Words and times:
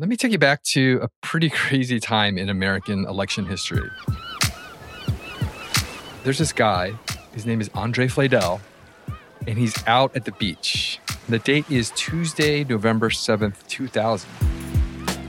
Let 0.00 0.08
me 0.08 0.16
take 0.16 0.32
you 0.32 0.38
back 0.38 0.62
to 0.62 0.98
a 1.02 1.08
pretty 1.20 1.50
crazy 1.50 2.00
time 2.00 2.38
in 2.38 2.48
American 2.48 3.04
election 3.04 3.44
history. 3.44 3.86
There's 6.24 6.38
this 6.38 6.54
guy, 6.54 6.94
his 7.34 7.44
name 7.44 7.60
is 7.60 7.68
Andre 7.74 8.06
Fladell, 8.06 8.62
and 9.46 9.58
he's 9.58 9.74
out 9.86 10.16
at 10.16 10.24
the 10.24 10.32
beach. 10.32 11.00
The 11.28 11.38
date 11.38 11.70
is 11.70 11.90
Tuesday, 11.96 12.64
November 12.64 13.10
7th, 13.10 13.66
2000. 13.68 14.26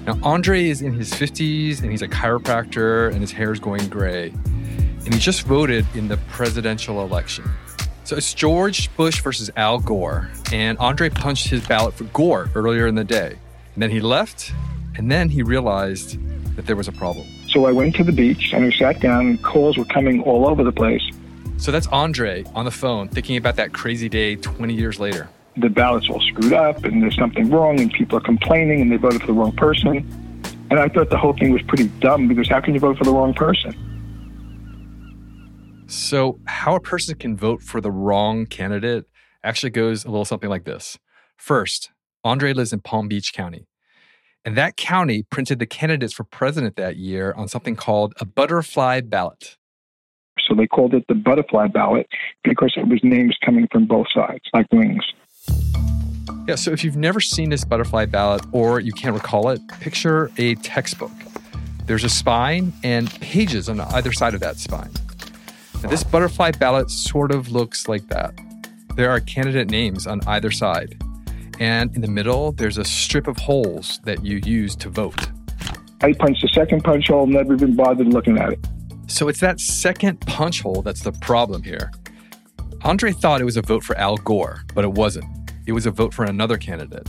Now, 0.07 0.17
Andre 0.23 0.69
is 0.69 0.81
in 0.81 0.93
his 0.93 1.11
50s 1.11 1.81
and 1.81 1.91
he's 1.91 2.01
a 2.01 2.07
chiropractor 2.07 3.11
and 3.11 3.19
his 3.19 3.33
hair 3.33 3.51
is 3.51 3.59
going 3.59 3.89
gray. 3.89 4.29
And 4.29 5.13
he 5.13 5.19
just 5.19 5.41
voted 5.41 5.85
in 5.95 6.07
the 6.07 6.15
presidential 6.29 7.03
election. 7.03 7.43
So 8.05 8.15
it's 8.15 8.33
George 8.33 8.89
Bush 8.95 9.19
versus 9.19 9.51
Al 9.57 9.79
Gore. 9.79 10.31
And 10.53 10.77
Andre 10.77 11.09
punched 11.09 11.49
his 11.49 11.67
ballot 11.67 11.93
for 11.93 12.05
Gore 12.05 12.49
earlier 12.55 12.87
in 12.87 12.95
the 12.95 13.03
day. 13.03 13.37
And 13.73 13.83
then 13.83 13.89
he 13.89 14.01
left, 14.01 14.51
and 14.95 15.11
then 15.11 15.29
he 15.29 15.43
realized 15.43 16.17
that 16.55 16.65
there 16.65 16.75
was 16.75 16.87
a 16.87 16.91
problem. 16.91 17.27
So 17.49 17.65
I 17.65 17.71
went 17.71 17.95
to 17.95 18.03
the 18.03 18.11
beach 18.11 18.53
and 18.53 18.65
we 18.65 18.71
sat 18.71 18.99
down, 18.99 19.27
and 19.27 19.43
calls 19.43 19.77
were 19.77 19.85
coming 19.85 20.21
all 20.23 20.47
over 20.47 20.63
the 20.63 20.71
place. 20.71 21.03
So 21.57 21.71
that's 21.71 21.87
Andre 21.87 22.43
on 22.55 22.65
the 22.65 22.71
phone 22.71 23.07
thinking 23.07 23.37
about 23.37 23.55
that 23.57 23.71
crazy 23.71 24.09
day 24.09 24.35
20 24.35 24.73
years 24.73 24.99
later. 24.99 25.29
The 25.57 25.69
ballot's 25.69 26.09
all 26.09 26.21
screwed 26.21 26.53
up, 26.53 26.83
and 26.85 27.03
there's 27.03 27.17
something 27.17 27.49
wrong, 27.49 27.79
and 27.79 27.91
people 27.91 28.17
are 28.17 28.21
complaining, 28.21 28.81
and 28.81 28.91
they 28.91 28.95
voted 28.95 29.21
for 29.21 29.27
the 29.27 29.33
wrong 29.33 29.51
person. 29.51 29.97
And 30.69 30.79
I 30.79 30.87
thought 30.87 31.09
the 31.09 31.17
whole 31.17 31.33
thing 31.33 31.51
was 31.51 31.61
pretty 31.63 31.89
dumb 31.99 32.27
because 32.27 32.47
how 32.49 32.61
can 32.61 32.73
you 32.73 32.79
vote 32.79 32.97
for 32.97 33.03
the 33.03 33.11
wrong 33.11 33.33
person? 33.33 33.75
So, 35.87 36.39
how 36.45 36.75
a 36.75 36.79
person 36.79 37.15
can 37.15 37.35
vote 37.35 37.61
for 37.61 37.81
the 37.81 37.91
wrong 37.91 38.45
candidate 38.45 39.05
actually 39.43 39.71
goes 39.71 40.05
a 40.05 40.09
little 40.09 40.23
something 40.23 40.49
like 40.49 40.63
this. 40.63 40.97
First, 41.35 41.91
Andre 42.23 42.53
lives 42.53 42.73
in 42.73 42.81
Palm 42.81 43.07
Beach 43.07 43.33
County. 43.33 43.67
And 44.43 44.57
that 44.57 44.75
county 44.75 45.23
printed 45.23 45.59
the 45.59 45.65
candidates 45.65 46.13
for 46.13 46.23
president 46.23 46.75
that 46.75 46.95
year 46.95 47.33
on 47.37 47.47
something 47.47 47.75
called 47.75 48.13
a 48.19 48.25
butterfly 48.25 49.01
ballot. 49.01 49.57
So 50.47 50.55
they 50.55 50.65
called 50.65 50.93
it 50.93 51.05
the 51.07 51.13
butterfly 51.13 51.67
ballot 51.67 52.07
because 52.43 52.73
it 52.75 52.87
was 52.87 52.99
names 53.03 53.37
coming 53.45 53.67
from 53.71 53.85
both 53.85 54.07
sides, 54.13 54.43
like 54.53 54.65
wings. 54.71 55.03
Yeah, 56.47 56.55
so 56.55 56.71
if 56.71 56.83
you've 56.83 56.95
never 56.95 57.19
seen 57.19 57.49
this 57.49 57.63
butterfly 57.63 58.05
ballot 58.05 58.43
or 58.51 58.79
you 58.79 58.91
can't 58.93 59.13
recall 59.13 59.49
it, 59.49 59.61
picture 59.79 60.31
a 60.37 60.55
textbook. 60.55 61.11
There's 61.85 62.03
a 62.03 62.09
spine 62.09 62.73
and 62.83 63.11
pages 63.21 63.69
on 63.69 63.79
either 63.79 64.11
side 64.11 64.33
of 64.33 64.39
that 64.39 64.57
spine. 64.57 64.91
Now, 65.83 65.89
this 65.89 66.03
butterfly 66.03 66.51
ballot 66.51 66.89
sort 66.89 67.31
of 67.31 67.51
looks 67.51 67.87
like 67.87 68.07
that. 68.07 68.33
There 68.95 69.09
are 69.11 69.19
candidate 69.19 69.69
names 69.69 70.07
on 70.07 70.21
either 70.27 70.51
side. 70.51 71.01
And 71.61 71.95
in 71.95 72.01
the 72.01 72.07
middle, 72.07 72.53
there's 72.53 72.79
a 72.79 72.83
strip 72.83 73.27
of 73.27 73.37
holes 73.37 73.99
that 74.03 74.25
you 74.25 74.41
use 74.43 74.75
to 74.77 74.89
vote. 74.89 75.29
I 76.01 76.11
punched 76.13 76.41
the 76.41 76.47
second 76.47 76.83
punch 76.83 77.09
hole, 77.09 77.27
never 77.27 77.53
even 77.53 77.75
bothered 77.75 78.07
looking 78.07 78.39
at 78.39 78.53
it. 78.53 78.59
So 79.05 79.27
it's 79.27 79.41
that 79.41 79.59
second 79.59 80.21
punch 80.21 80.63
hole 80.63 80.81
that's 80.81 81.03
the 81.03 81.11
problem 81.11 81.61
here. 81.61 81.91
Andre 82.83 83.11
thought 83.11 83.41
it 83.41 83.43
was 83.43 83.57
a 83.57 83.61
vote 83.61 83.83
for 83.83 83.95
Al 83.97 84.17
Gore, 84.17 84.63
but 84.73 84.83
it 84.83 84.93
wasn't. 84.93 85.25
It 85.67 85.73
was 85.73 85.85
a 85.85 85.91
vote 85.91 86.15
for 86.15 86.25
another 86.25 86.57
candidate. 86.57 87.07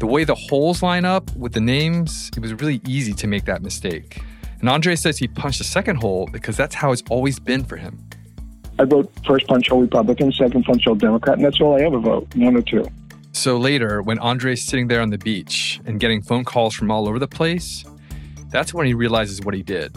The 0.00 0.06
way 0.06 0.24
the 0.24 0.34
holes 0.34 0.82
line 0.82 1.06
up 1.06 1.34
with 1.34 1.54
the 1.54 1.60
names, 1.62 2.30
it 2.36 2.40
was 2.40 2.52
really 2.52 2.82
easy 2.86 3.14
to 3.14 3.26
make 3.26 3.46
that 3.46 3.62
mistake. 3.62 4.20
And 4.60 4.68
Andre 4.68 4.96
says 4.96 5.16
he 5.16 5.28
punched 5.28 5.56
the 5.56 5.64
second 5.64 5.96
hole 5.96 6.28
because 6.30 6.58
that's 6.58 6.74
how 6.74 6.92
it's 6.92 7.02
always 7.08 7.38
been 7.38 7.64
for 7.64 7.78
him. 7.78 8.06
I 8.78 8.84
vote 8.84 9.10
first 9.26 9.46
punch 9.46 9.68
hole 9.68 9.80
Republican, 9.80 10.30
second 10.30 10.64
punch 10.64 10.84
hole 10.84 10.94
Democrat, 10.94 11.38
and 11.38 11.46
that's 11.46 11.58
all 11.58 11.80
I 11.80 11.86
ever 11.86 11.98
vote, 11.98 12.28
one 12.34 12.54
or 12.54 12.62
two. 12.62 12.86
So 13.32 13.56
later, 13.56 14.02
when 14.02 14.18
Andre's 14.18 14.62
sitting 14.62 14.88
there 14.88 15.00
on 15.00 15.10
the 15.10 15.18
beach 15.18 15.80
and 15.86 15.98
getting 15.98 16.22
phone 16.22 16.44
calls 16.44 16.74
from 16.74 16.90
all 16.90 17.08
over 17.08 17.18
the 17.18 17.26
place, 17.26 17.84
that's 18.50 18.74
when 18.74 18.86
he 18.86 18.94
realizes 18.94 19.40
what 19.40 19.54
he 19.54 19.62
did. 19.62 19.96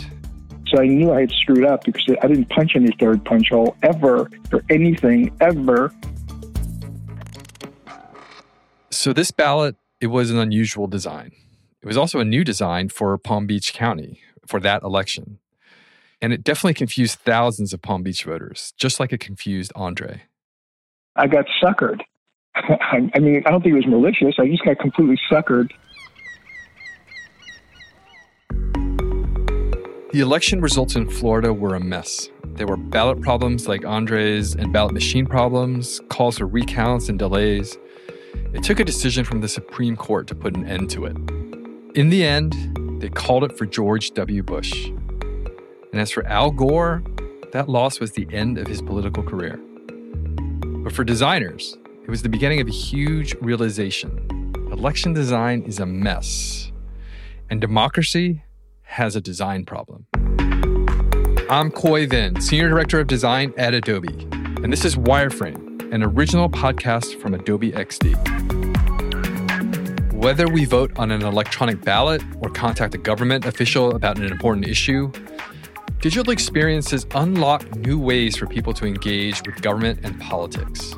So 0.67 0.81
I 0.81 0.87
knew 0.87 1.11
I 1.11 1.21
had 1.21 1.31
screwed 1.31 1.65
up 1.65 1.83
because 1.83 2.15
I 2.23 2.27
didn't 2.27 2.49
punch 2.49 2.71
any 2.75 2.91
third 2.99 3.23
punch 3.23 3.49
hole 3.49 3.75
ever 3.83 4.29
or 4.51 4.63
anything 4.69 5.35
ever. 5.41 5.93
So 8.89 9.13
this 9.13 9.29
ballot, 9.31 9.75
it 9.99 10.07
was 10.07 10.31
an 10.31 10.39
unusual 10.39 10.87
design. 10.87 11.31
It 11.81 11.85
was 11.85 11.97
also 11.97 12.19
a 12.19 12.25
new 12.25 12.43
design 12.43 12.89
for 12.89 13.15
Palm 13.17 13.45
Beach 13.45 13.73
County 13.73 14.21
for 14.47 14.59
that 14.61 14.81
election. 14.81 15.39
And 16.21 16.33
it 16.33 16.43
definitely 16.43 16.73
confused 16.73 17.19
thousands 17.19 17.73
of 17.73 17.81
Palm 17.81 18.01
Beach 18.01 18.23
voters, 18.23 18.73
just 18.77 18.99
like 18.99 19.13
it 19.13 19.19
confused 19.19 19.71
Andre. 19.75 20.23
I 21.15 21.27
got 21.27 21.45
suckered. 21.61 22.01
I 22.55 23.19
mean, 23.19 23.43
I 23.45 23.51
don't 23.51 23.61
think 23.61 23.73
it 23.73 23.77
was 23.77 23.87
malicious. 23.87 24.35
I 24.39 24.47
just 24.47 24.63
got 24.63 24.79
completely 24.79 25.19
suckered. 25.29 25.71
The 30.11 30.21
election 30.21 30.61
results 30.61 30.95
in 30.95 31.09
Florida 31.09 31.53
were 31.53 31.75
a 31.75 31.79
mess. 31.79 32.29
There 32.45 32.65
were 32.65 32.77
ballot 32.77 33.19
problems 33.19 33.67
like 33.67 33.83
Andre's 33.83 34.55
and 34.55 34.71
ballot 34.71 34.93
machine 34.93 35.25
problems, 35.25 35.99
calls 36.09 36.37
for 36.37 36.45
recounts 36.45 37.09
and 37.09 37.19
delays. 37.19 37.77
It 38.53 38.63
took 38.63 38.79
a 38.79 38.85
decision 38.85 39.25
from 39.25 39.41
the 39.41 39.49
Supreme 39.49 39.97
Court 39.97 40.27
to 40.27 40.35
put 40.35 40.55
an 40.55 40.65
end 40.65 40.89
to 40.91 41.03
it. 41.03 41.17
In 41.97 42.09
the 42.09 42.23
end, 42.23 42.53
they 43.01 43.09
called 43.09 43.43
it 43.43 43.57
for 43.57 43.65
George 43.65 44.11
W. 44.11 44.41
Bush. 44.41 44.87
And 44.87 45.99
as 45.99 46.11
for 46.11 46.25
Al 46.27 46.51
Gore, 46.51 47.03
that 47.51 47.67
loss 47.67 47.99
was 47.99 48.13
the 48.13 48.27
end 48.31 48.57
of 48.57 48.67
his 48.67 48.81
political 48.81 49.23
career. 49.23 49.59
But 50.83 50.93
for 50.93 51.03
designers, 51.03 51.77
it 52.05 52.11
was 52.11 52.21
the 52.21 52.29
beginning 52.29 52.61
of 52.61 52.67
a 52.67 52.71
huge 52.71 53.33
realization 53.41 54.53
election 54.71 55.11
design 55.11 55.63
is 55.63 55.79
a 55.79 55.85
mess, 55.87 56.71
and 57.49 57.59
democracy 57.59 58.43
has 58.83 59.15
a 59.15 59.21
design 59.21 59.65
problem. 59.65 60.05
I'm 61.49 61.71
Khoi 61.71 62.05
Vinh, 62.05 62.39
Senior 62.39 62.69
Director 62.69 62.99
of 62.99 63.07
Design 63.07 63.53
at 63.57 63.73
Adobe, 63.73 64.27
and 64.61 64.71
this 64.71 64.85
is 64.85 64.95
Wireframe, 64.97 65.91
an 65.91 66.03
original 66.03 66.47
podcast 66.47 67.19
from 67.19 67.33
Adobe 67.33 67.71
XD. 67.71 68.13
Whether 70.13 70.47
we 70.47 70.65
vote 70.65 70.91
on 70.97 71.09
an 71.09 71.23
electronic 71.23 71.81
ballot 71.81 72.21
or 72.39 72.51
contact 72.51 72.93
a 72.93 72.99
government 72.99 73.45
official 73.45 73.95
about 73.95 74.19
an 74.19 74.25
important 74.25 74.67
issue, 74.67 75.11
digital 76.01 76.31
experiences 76.31 77.07
unlock 77.15 77.75
new 77.77 77.97
ways 77.97 78.35
for 78.35 78.45
people 78.45 78.73
to 78.73 78.85
engage 78.85 79.41
with 79.47 79.59
government 79.63 80.01
and 80.03 80.21
politics. 80.21 80.93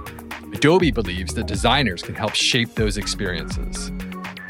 Adobe 0.57 0.90
believes 0.90 1.35
that 1.35 1.45
designers 1.45 2.01
can 2.01 2.16
help 2.16 2.34
shape 2.34 2.73
those 2.73 2.97
experiences. 2.97 3.90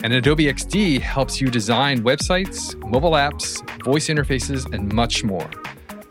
And 0.06 0.14
Adobe 0.14 0.46
XD 0.46 1.02
helps 1.02 1.42
you 1.42 1.50
design 1.50 2.02
websites, 2.02 2.82
mobile 2.90 3.12
apps, 3.12 3.60
voice 3.84 4.08
interfaces, 4.08 4.74
and 4.74 4.94
much 4.94 5.26
more, 5.26 5.50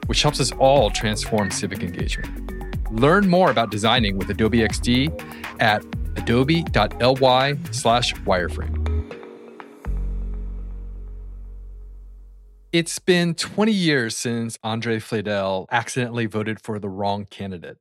which 0.04 0.20
helps 0.20 0.38
us 0.38 0.52
all 0.58 0.90
transform 0.90 1.50
civic 1.50 1.82
engagement. 1.82 2.92
Learn 2.92 3.26
more 3.26 3.50
about 3.50 3.70
designing 3.70 4.18
with 4.18 4.28
Adobe 4.28 4.58
XD 4.58 5.62
at 5.62 5.82
adobe.ly 6.16 7.56
slash 7.70 8.12
wireframe. 8.16 8.82
It's 12.70 12.98
been 12.98 13.34
20 13.34 13.72
years 13.72 14.14
since 14.14 14.58
Andre 14.62 14.98
Fladell 14.98 15.64
accidentally 15.70 16.26
voted 16.26 16.60
for 16.60 16.78
the 16.78 16.90
wrong 16.90 17.24
candidate. 17.24 17.78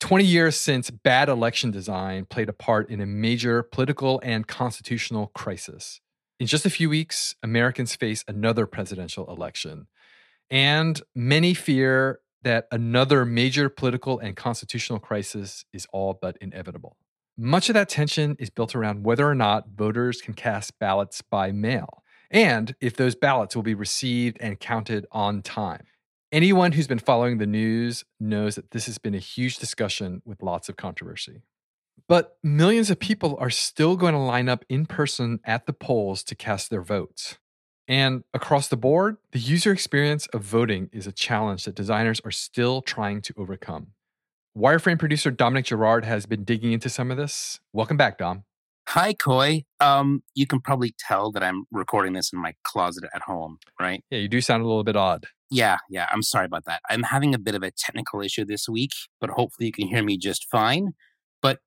20 0.00 0.24
years 0.24 0.56
since 0.56 0.90
bad 0.90 1.28
election 1.28 1.70
design 1.70 2.26
played 2.26 2.48
a 2.48 2.52
part 2.52 2.90
in 2.90 3.00
a 3.00 3.06
major 3.06 3.62
political 3.62 4.20
and 4.22 4.46
constitutional 4.46 5.28
crisis. 5.28 6.00
In 6.38 6.46
just 6.46 6.66
a 6.66 6.70
few 6.70 6.90
weeks, 6.90 7.36
Americans 7.42 7.94
face 7.96 8.24
another 8.28 8.66
presidential 8.66 9.28
election. 9.30 9.86
And 10.50 11.00
many 11.14 11.54
fear 11.54 12.20
that 12.42 12.66
another 12.70 13.24
major 13.24 13.68
political 13.68 14.18
and 14.18 14.36
constitutional 14.36 14.98
crisis 14.98 15.64
is 15.72 15.86
all 15.92 16.18
but 16.20 16.36
inevitable. 16.40 16.96
Much 17.36 17.68
of 17.68 17.74
that 17.74 17.88
tension 17.88 18.36
is 18.38 18.50
built 18.50 18.76
around 18.76 19.04
whether 19.04 19.26
or 19.28 19.34
not 19.34 19.70
voters 19.74 20.20
can 20.20 20.34
cast 20.34 20.78
ballots 20.78 21.22
by 21.22 21.50
mail, 21.50 22.04
and 22.30 22.74
if 22.80 22.94
those 22.94 23.14
ballots 23.14 23.56
will 23.56 23.62
be 23.62 23.74
received 23.74 24.36
and 24.40 24.60
counted 24.60 25.06
on 25.10 25.42
time. 25.42 25.86
Anyone 26.34 26.72
who's 26.72 26.88
been 26.88 26.98
following 26.98 27.38
the 27.38 27.46
news 27.46 28.04
knows 28.18 28.56
that 28.56 28.72
this 28.72 28.86
has 28.86 28.98
been 28.98 29.14
a 29.14 29.20
huge 29.20 29.58
discussion 29.58 30.20
with 30.24 30.42
lots 30.42 30.68
of 30.68 30.76
controversy. 30.76 31.42
But 32.08 32.38
millions 32.42 32.90
of 32.90 32.98
people 32.98 33.36
are 33.38 33.50
still 33.50 33.94
going 33.96 34.14
to 34.14 34.18
line 34.18 34.48
up 34.48 34.64
in 34.68 34.84
person 34.84 35.38
at 35.44 35.66
the 35.66 35.72
polls 35.72 36.24
to 36.24 36.34
cast 36.34 36.70
their 36.70 36.82
votes. 36.82 37.38
And 37.86 38.24
across 38.34 38.66
the 38.66 38.76
board, 38.76 39.18
the 39.30 39.38
user 39.38 39.70
experience 39.70 40.26
of 40.32 40.42
voting 40.42 40.90
is 40.92 41.06
a 41.06 41.12
challenge 41.12 41.66
that 41.66 41.76
designers 41.76 42.20
are 42.24 42.32
still 42.32 42.82
trying 42.82 43.22
to 43.22 43.34
overcome. 43.36 43.92
Wireframe 44.58 44.98
producer 44.98 45.30
Dominic 45.30 45.66
Girard 45.66 46.04
has 46.04 46.26
been 46.26 46.42
digging 46.42 46.72
into 46.72 46.88
some 46.88 47.12
of 47.12 47.16
this. 47.16 47.60
Welcome 47.72 47.96
back, 47.96 48.18
Dom. 48.18 48.42
Hi, 48.88 49.14
Khoi. 49.14 49.64
Um, 49.78 50.24
you 50.34 50.48
can 50.48 50.60
probably 50.60 50.96
tell 50.98 51.30
that 51.30 51.44
I'm 51.44 51.64
recording 51.70 52.12
this 52.12 52.32
in 52.32 52.40
my 52.40 52.54
closet 52.64 53.04
at 53.14 53.22
home, 53.22 53.58
right? 53.80 54.02
Yeah, 54.10 54.18
you 54.18 54.28
do 54.28 54.40
sound 54.40 54.64
a 54.64 54.66
little 54.66 54.82
bit 54.82 54.96
odd. 54.96 55.26
Yeah, 55.54 55.78
yeah. 55.88 56.06
I'm 56.10 56.22
sorry 56.22 56.46
about 56.46 56.64
that. 56.66 56.80
I'm 56.90 57.04
having 57.04 57.34
a 57.34 57.38
bit 57.38 57.54
of 57.54 57.62
a 57.62 57.70
technical 57.70 58.20
issue 58.20 58.44
this 58.44 58.68
week, 58.68 58.90
but 59.20 59.30
hopefully 59.30 59.66
you 59.66 59.72
can 59.72 59.86
hear 59.86 60.02
me 60.02 60.18
just 60.18 60.46
fine. 60.50 60.94
But 61.40 61.60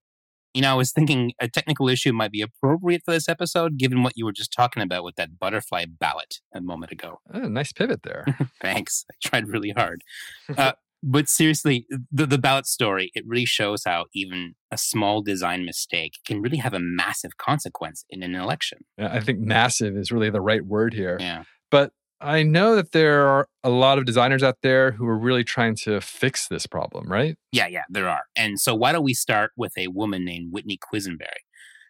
You 0.54 0.62
know, 0.62 0.72
I 0.72 0.75
was 0.75 0.92
thinking 0.92 1.34
a 1.39 1.48
technical 1.48 1.88
issue 1.88 2.12
might 2.13 2.31
be 2.31 2.42
appropriate 2.42 3.04
for 3.06 3.12
this 3.12 3.30
episode, 3.30 3.78
given 3.78 4.01
what 4.04 4.13
you 4.16 4.25
were 4.25 4.34
just 4.34 4.51
talking 4.51 4.81
about 4.81 5.04
with 5.04 5.16
that 5.16 5.38
butterfly 5.39 5.86
ballot 6.00 6.39
a 6.54 6.62
moment 6.62 6.92
ago. 6.92 7.19
Oh, 7.34 7.48
nice 7.48 7.72
pivot 7.72 8.01
there. 8.04 8.25
Thanks. 8.62 9.06
I 9.12 9.16
tried 9.28 9.48
really 9.50 9.72
hard. 9.72 10.01
Uh, 10.57 10.74
but 11.04 11.30
seriously, 11.30 11.86
the, 12.12 12.25
the 12.25 12.40
ballot 12.40 12.66
story, 12.66 13.12
it 13.13 13.24
really 13.28 13.45
shows 13.45 13.83
how 13.86 14.06
even 14.16 14.56
a 14.72 14.78
small 14.80 15.22
design 15.22 15.63
mistake 15.63 16.13
can 16.25 16.42
really 16.42 16.57
have 16.57 16.74
a 16.74 16.80
massive 16.80 17.38
consequence 17.38 18.04
in 18.10 18.24
an 18.24 18.33
election. 18.33 18.80
Yeah, 18.98 19.13
I 19.13 19.19
think 19.19 19.40
massive 19.40 19.95
is 19.95 20.12
really 20.12 20.31
the 20.31 20.42
right 20.42 20.66
word 20.66 20.95
here. 20.95 21.18
Yeah. 21.19 21.44
But 21.69 21.92
I 22.19 22.44
know 22.44 22.75
that 22.75 22.92
there 22.92 23.28
are 23.28 23.48
a 23.64 23.69
lot 23.69 23.98
of 23.98 24.06
designers 24.06 24.42
out 24.42 24.58
there 24.64 24.92
who 24.92 25.06
are 25.06 25.18
really 25.18 25.44
trying 25.44 25.75
to 25.84 26.02
fix 26.02 26.48
this 26.48 26.66
problem, 26.66 27.08
right? 27.12 27.36
Yeah, 27.52 27.68
yeah, 27.68 27.84
there 27.90 28.10
are. 28.10 28.24
And 28.36 28.60
so 28.60 28.74
why 28.74 28.92
don't 28.92 29.04
we 29.04 29.14
start 29.14 29.52
with 29.56 29.78
a 29.78 29.88
woman 29.88 30.25
named 30.25 30.52
Whitney 30.52 30.78
Quesenbery? 30.78 31.28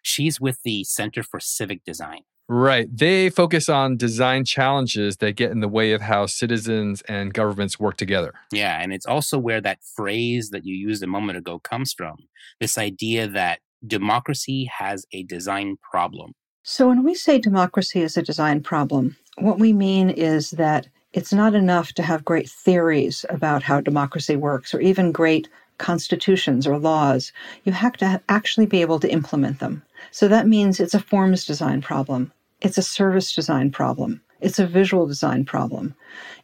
She's 0.02 0.40
with 0.40 0.60
the 0.64 0.84
Center 0.84 1.22
for 1.22 1.40
Civic 1.40 1.84
Design. 1.84 2.20
Right. 2.50 2.88
They 2.90 3.28
focus 3.28 3.68
on 3.68 3.98
design 3.98 4.46
challenges 4.46 5.18
that 5.18 5.32
get 5.32 5.50
in 5.50 5.60
the 5.60 5.68
way 5.68 5.92
of 5.92 6.00
how 6.00 6.24
citizens 6.26 7.02
and 7.02 7.34
governments 7.34 7.78
work 7.78 7.98
together. 7.98 8.32
Yeah, 8.52 8.80
and 8.80 8.92
it's 8.92 9.04
also 9.04 9.36
where 9.38 9.60
that 9.60 9.80
phrase 9.84 10.48
that 10.50 10.64
you 10.64 10.74
used 10.74 11.02
a 11.02 11.06
moment 11.06 11.36
ago 11.36 11.58
comes 11.58 11.92
from 11.92 12.16
this 12.58 12.78
idea 12.78 13.28
that 13.28 13.60
democracy 13.86 14.64
has 14.64 15.04
a 15.12 15.24
design 15.24 15.76
problem. 15.82 16.32
So, 16.62 16.88
when 16.88 17.02
we 17.02 17.14
say 17.14 17.38
democracy 17.38 18.00
is 18.00 18.16
a 18.16 18.22
design 18.22 18.62
problem, 18.62 19.16
what 19.40 19.58
we 19.58 19.72
mean 19.72 20.10
is 20.10 20.50
that 20.52 20.88
it's 21.12 21.32
not 21.32 21.54
enough 21.54 21.92
to 21.94 22.02
have 22.02 22.24
great 22.24 22.48
theories 22.48 23.24
about 23.30 23.62
how 23.62 23.80
democracy 23.80 24.36
works 24.36 24.74
or 24.74 24.80
even 24.80 25.12
great 25.12 25.48
constitutions 25.78 26.66
or 26.66 26.78
laws. 26.78 27.32
You 27.64 27.72
have 27.72 27.94
to 27.94 28.20
actually 28.28 28.66
be 28.66 28.80
able 28.82 29.00
to 29.00 29.10
implement 29.10 29.60
them. 29.60 29.82
So 30.10 30.28
that 30.28 30.46
means 30.46 30.80
it's 30.80 30.94
a 30.94 31.00
forms 31.00 31.44
design 31.44 31.80
problem. 31.80 32.32
It's 32.60 32.78
a 32.78 32.82
service 32.82 33.34
design 33.34 33.70
problem. 33.70 34.20
It's 34.40 34.58
a 34.58 34.66
visual 34.66 35.06
design 35.06 35.44
problem. 35.44 35.94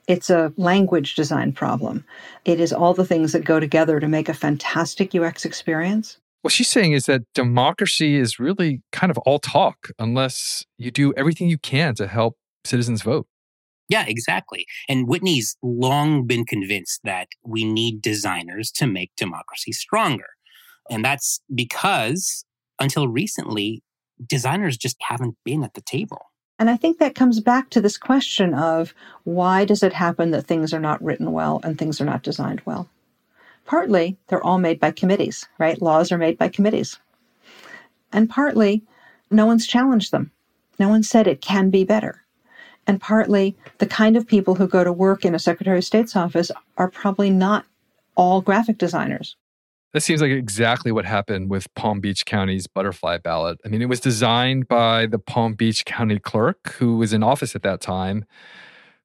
It's 0.07 0.31
a 0.31 0.53
language 0.57 1.15
design 1.15 1.53
problem. 1.53 2.05
It 2.45 2.61
is 2.61 2.73
all 2.73 2.95
the 2.95 3.07
things 3.07 3.33
that 3.33 3.45
go 3.45 3.61
together 3.61 4.01
to 4.01 4.09
make 4.09 4.29
a 4.29 4.35
fantastic 4.35 5.15
UX 5.15 5.45
experience. 5.45 6.19
What 6.43 6.53
she's 6.53 6.69
saying 6.69 6.93
is 6.93 7.07
that 7.07 7.23
democracy 7.35 8.17
is 8.17 8.39
really 8.39 8.83
kind 8.93 9.11
of 9.11 9.19
all 9.19 9.39
talk 9.39 9.91
unless 9.99 10.65
you 10.77 10.91
do 10.91 11.15
everything 11.15 11.49
you 11.49 11.57
can 11.59 11.95
to 11.95 12.07
help 12.07 12.37
citizens 12.65 13.03
vote. 13.03 13.27
Yeah, 13.89 14.05
exactly. 14.07 14.67
And 14.89 15.09
Whitney's 15.09 15.57
long 15.63 16.27
been 16.27 16.45
convinced 16.47 17.01
that 17.05 17.29
we 17.45 17.65
need 17.65 18.01
designers 18.01 18.71
to 18.73 18.87
make 18.87 19.13
democracy 19.17 19.73
stronger. 19.73 20.29
And 20.91 21.05
that's 21.05 21.41
because 21.55 22.45
until 22.81 23.09
recently, 23.09 23.83
designers 24.27 24.77
just 24.77 24.97
haven't 25.01 25.37
been 25.45 25.63
at 25.63 25.75
the 25.75 25.83
table. 25.83 26.31
And 26.59 26.71
I 26.71 26.77
think 26.77 26.99
that 26.99 27.15
comes 27.15 27.41
back 27.41 27.71
to 27.71 27.81
this 27.81 27.99
question 27.99 28.55
of 28.55 28.95
why 29.25 29.65
does 29.65 29.83
it 29.83 29.93
happen 29.93 30.31
that 30.31 30.47
things 30.47 30.73
are 30.73 30.81
not 30.81 31.03
written 31.03 31.33
well 31.33 31.61
and 31.65 31.77
things 31.77 32.01
are 32.01 32.07
not 32.07 32.23
designed 32.23 32.63
well? 32.65 32.89
Partly, 33.67 34.17
they're 34.29 34.45
all 34.45 34.59
made 34.59 34.79
by 34.79 34.91
committees, 34.91 35.47
right? 35.59 35.81
Laws 35.81 36.13
are 36.13 36.19
made 36.19 36.39
by 36.39 36.49
committees. 36.49 36.99
And 38.13 38.31
partly, 38.31 38.83
no 39.31 39.47
one's 39.47 39.67
challenged 39.67 40.13
them. 40.13 40.31
No 40.79 40.89
one 40.89 41.03
said 41.03 41.27
it 41.27 41.41
can 41.41 41.71
be 41.71 41.85
better. 41.85 42.24
And 42.87 43.01
partly, 43.01 43.57
the 43.79 43.87
kind 43.87 44.17
of 44.17 44.27
people 44.27 44.55
who 44.55 44.69
go 44.69 44.85
to 44.85 44.93
work 44.93 45.25
in 45.25 45.35
a 45.35 45.39
Secretary 45.39 45.79
of 45.79 45.85
State's 45.85 46.17
office 46.17 46.51
are 46.77 46.91
probably 46.91 47.31
not 47.31 47.65
all 48.15 48.41
graphic 48.41 48.79
designers. 48.79 49.37
That 49.93 50.03
seems 50.03 50.21
like 50.21 50.33
exactly 50.33 50.91
what 50.91 51.05
happened 51.05 51.51
with 51.51 51.73
Palm 51.75 52.01
Beach 52.01 52.27
County's 52.27 52.67
butterfly 52.67 53.19
ballot. 53.19 53.61
I 53.65 53.69
mean, 53.69 53.81
it 53.81 53.89
was 53.89 54.01
designed 54.01 54.67
by 54.67 55.07
the 55.07 55.21
Palm 55.21 55.55
Beach 55.55 55.85
County 55.85 56.19
clerk 56.19 56.73
who 56.73 56.97
was 56.97 57.13
in 57.13 57.23
office 57.23 57.55
at 57.55 57.63
that 57.63 57.81
time, 57.81 58.25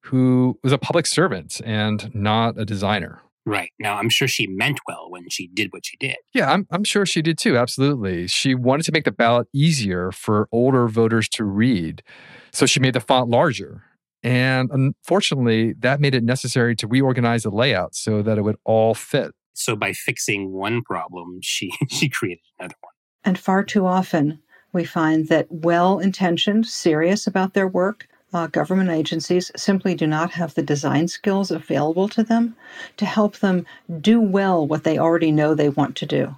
who 0.02 0.58
was 0.64 0.74
a 0.74 0.80
public 0.80 1.06
servant 1.06 1.62
and 1.64 2.14
not 2.16 2.58
a 2.58 2.66
designer. 2.66 3.22
Right. 3.46 3.72
Now, 3.80 3.98
I'm 3.98 4.10
sure 4.10 4.28
she 4.28 4.48
meant 4.48 4.80
well 4.88 5.10
when 5.10 5.30
she 5.30 5.48
did 5.48 5.72
what 5.72 5.86
she 5.86 5.98
did. 5.98 6.18
Yeah, 6.34 6.52
I'm, 6.52 6.68
I'm 6.72 6.84
sure 6.84 7.06
she 7.06 7.22
did 7.22 7.38
too. 7.38 7.58
Absolutely. 7.58 8.28
She 8.28 8.54
wanted 8.54 8.84
to 8.84 8.92
make 8.92 9.06
the 9.06 9.12
ballot 9.12 9.48
easier 9.54 10.12
for 10.12 10.48
older 10.52 10.88
voters 10.88 11.28
to 11.30 11.44
read. 11.44 12.04
So 12.52 12.66
she 12.66 12.80
made 12.80 12.94
the 12.94 13.00
font 13.00 13.30
larger. 13.30 13.84
And 14.22 14.70
unfortunately, 14.72 15.74
that 15.80 16.02
made 16.02 16.14
it 16.14 16.24
necessary 16.24 16.76
to 16.78 16.88
reorganize 16.88 17.44
the 17.44 17.50
layout 17.50 17.96
so 17.96 18.22
that 18.22 18.38
it 18.38 18.42
would 18.42 18.58
all 18.66 18.94
fit. 18.94 19.32
So 19.54 19.76
by 19.76 19.94
fixing 19.94 20.52
one 20.52 20.82
problem, 20.82 21.40
she, 21.42 21.72
she 21.90 22.10
created 22.10 22.44
another 22.60 22.76
one. 22.82 22.94
And 23.24 23.40
far 23.40 23.64
too 23.64 23.86
often, 23.86 24.40
we 24.74 24.86
find 24.86 25.28
that 25.30 25.48
well 25.50 26.00
intentioned, 26.00 26.68
serious 26.68 27.26
about 27.26 27.54
their 27.54 27.68
work, 27.68 28.08
uh, 28.34 28.48
government 28.48 28.90
agencies 28.90 29.52
simply 29.56 29.96
do 29.96 30.08
not 30.08 30.32
have 30.32 30.54
the 30.54 30.62
design 30.62 31.08
skills 31.08 31.52
available 31.52 32.08
to 32.10 32.24
them 32.24 32.56
to 32.98 33.06
help 33.06 33.38
them 33.38 33.66
do 34.02 34.20
well 34.22 34.66
what 34.66 34.84
they 34.84 34.98
already 34.98 35.32
know 35.32 35.54
they 35.54 35.70
want 35.70 35.96
to 35.98 36.06
do. 36.06 36.36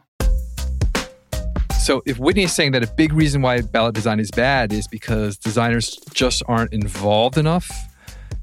So, 1.80 2.04
if 2.06 2.20
Whitney 2.20 2.44
is 2.44 2.54
saying 2.54 2.74
that 2.74 2.84
a 2.84 2.94
big 2.96 3.12
reason 3.12 3.42
why 3.42 3.62
ballot 3.62 3.96
design 3.96 4.20
is 4.20 4.30
bad 4.30 4.72
is 4.72 4.88
because 4.88 5.36
designers 5.38 5.98
just 6.14 6.44
aren't 6.48 6.72
involved 6.74 7.38
enough, 7.38 7.72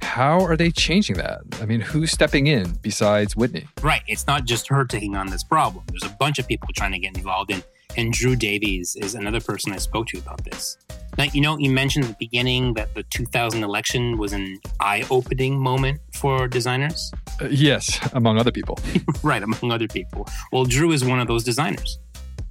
how 0.02 0.40
are 0.40 0.56
they 0.56 0.70
changing 0.70 1.16
that? 1.16 1.40
I 1.60 1.66
mean, 1.66 1.80
who's 1.80 2.10
stepping 2.10 2.48
in 2.48 2.72
besides 2.82 3.36
Whitney? 3.36 3.66
Right. 3.80 4.02
It's 4.06 4.26
not 4.26 4.44
just 4.44 4.68
her 4.68 4.84
taking 4.84 5.14
on 5.16 5.28
this 5.28 5.44
problem. 5.44 5.84
There's 5.88 6.04
a 6.04 6.16
bunch 6.18 6.38
of 6.38 6.48
people 6.48 6.68
trying 6.74 6.92
to 6.92 6.98
get 6.98 7.16
involved 7.16 7.50
in 7.50 7.62
and 7.98 8.12
Drew 8.12 8.36
Davies 8.36 8.94
is 8.94 9.16
another 9.16 9.40
person 9.40 9.72
I 9.72 9.78
spoke 9.78 10.06
to 10.08 10.18
about 10.18 10.44
this. 10.44 10.78
Now, 11.18 11.24
you 11.32 11.40
know, 11.40 11.58
you 11.58 11.68
mentioned 11.68 12.04
at 12.04 12.10
the 12.12 12.16
beginning 12.20 12.74
that 12.74 12.94
the 12.94 13.02
2000 13.02 13.64
election 13.64 14.16
was 14.18 14.32
an 14.32 14.60
eye 14.78 15.04
opening 15.10 15.58
moment 15.58 16.00
for 16.14 16.46
designers. 16.46 17.12
Uh, 17.42 17.48
yes, 17.50 17.98
among 18.12 18.38
other 18.38 18.52
people. 18.52 18.78
right, 19.24 19.42
among 19.42 19.72
other 19.72 19.88
people. 19.88 20.28
Well, 20.52 20.64
Drew 20.64 20.92
is 20.92 21.04
one 21.04 21.18
of 21.18 21.26
those 21.26 21.42
designers. 21.42 21.98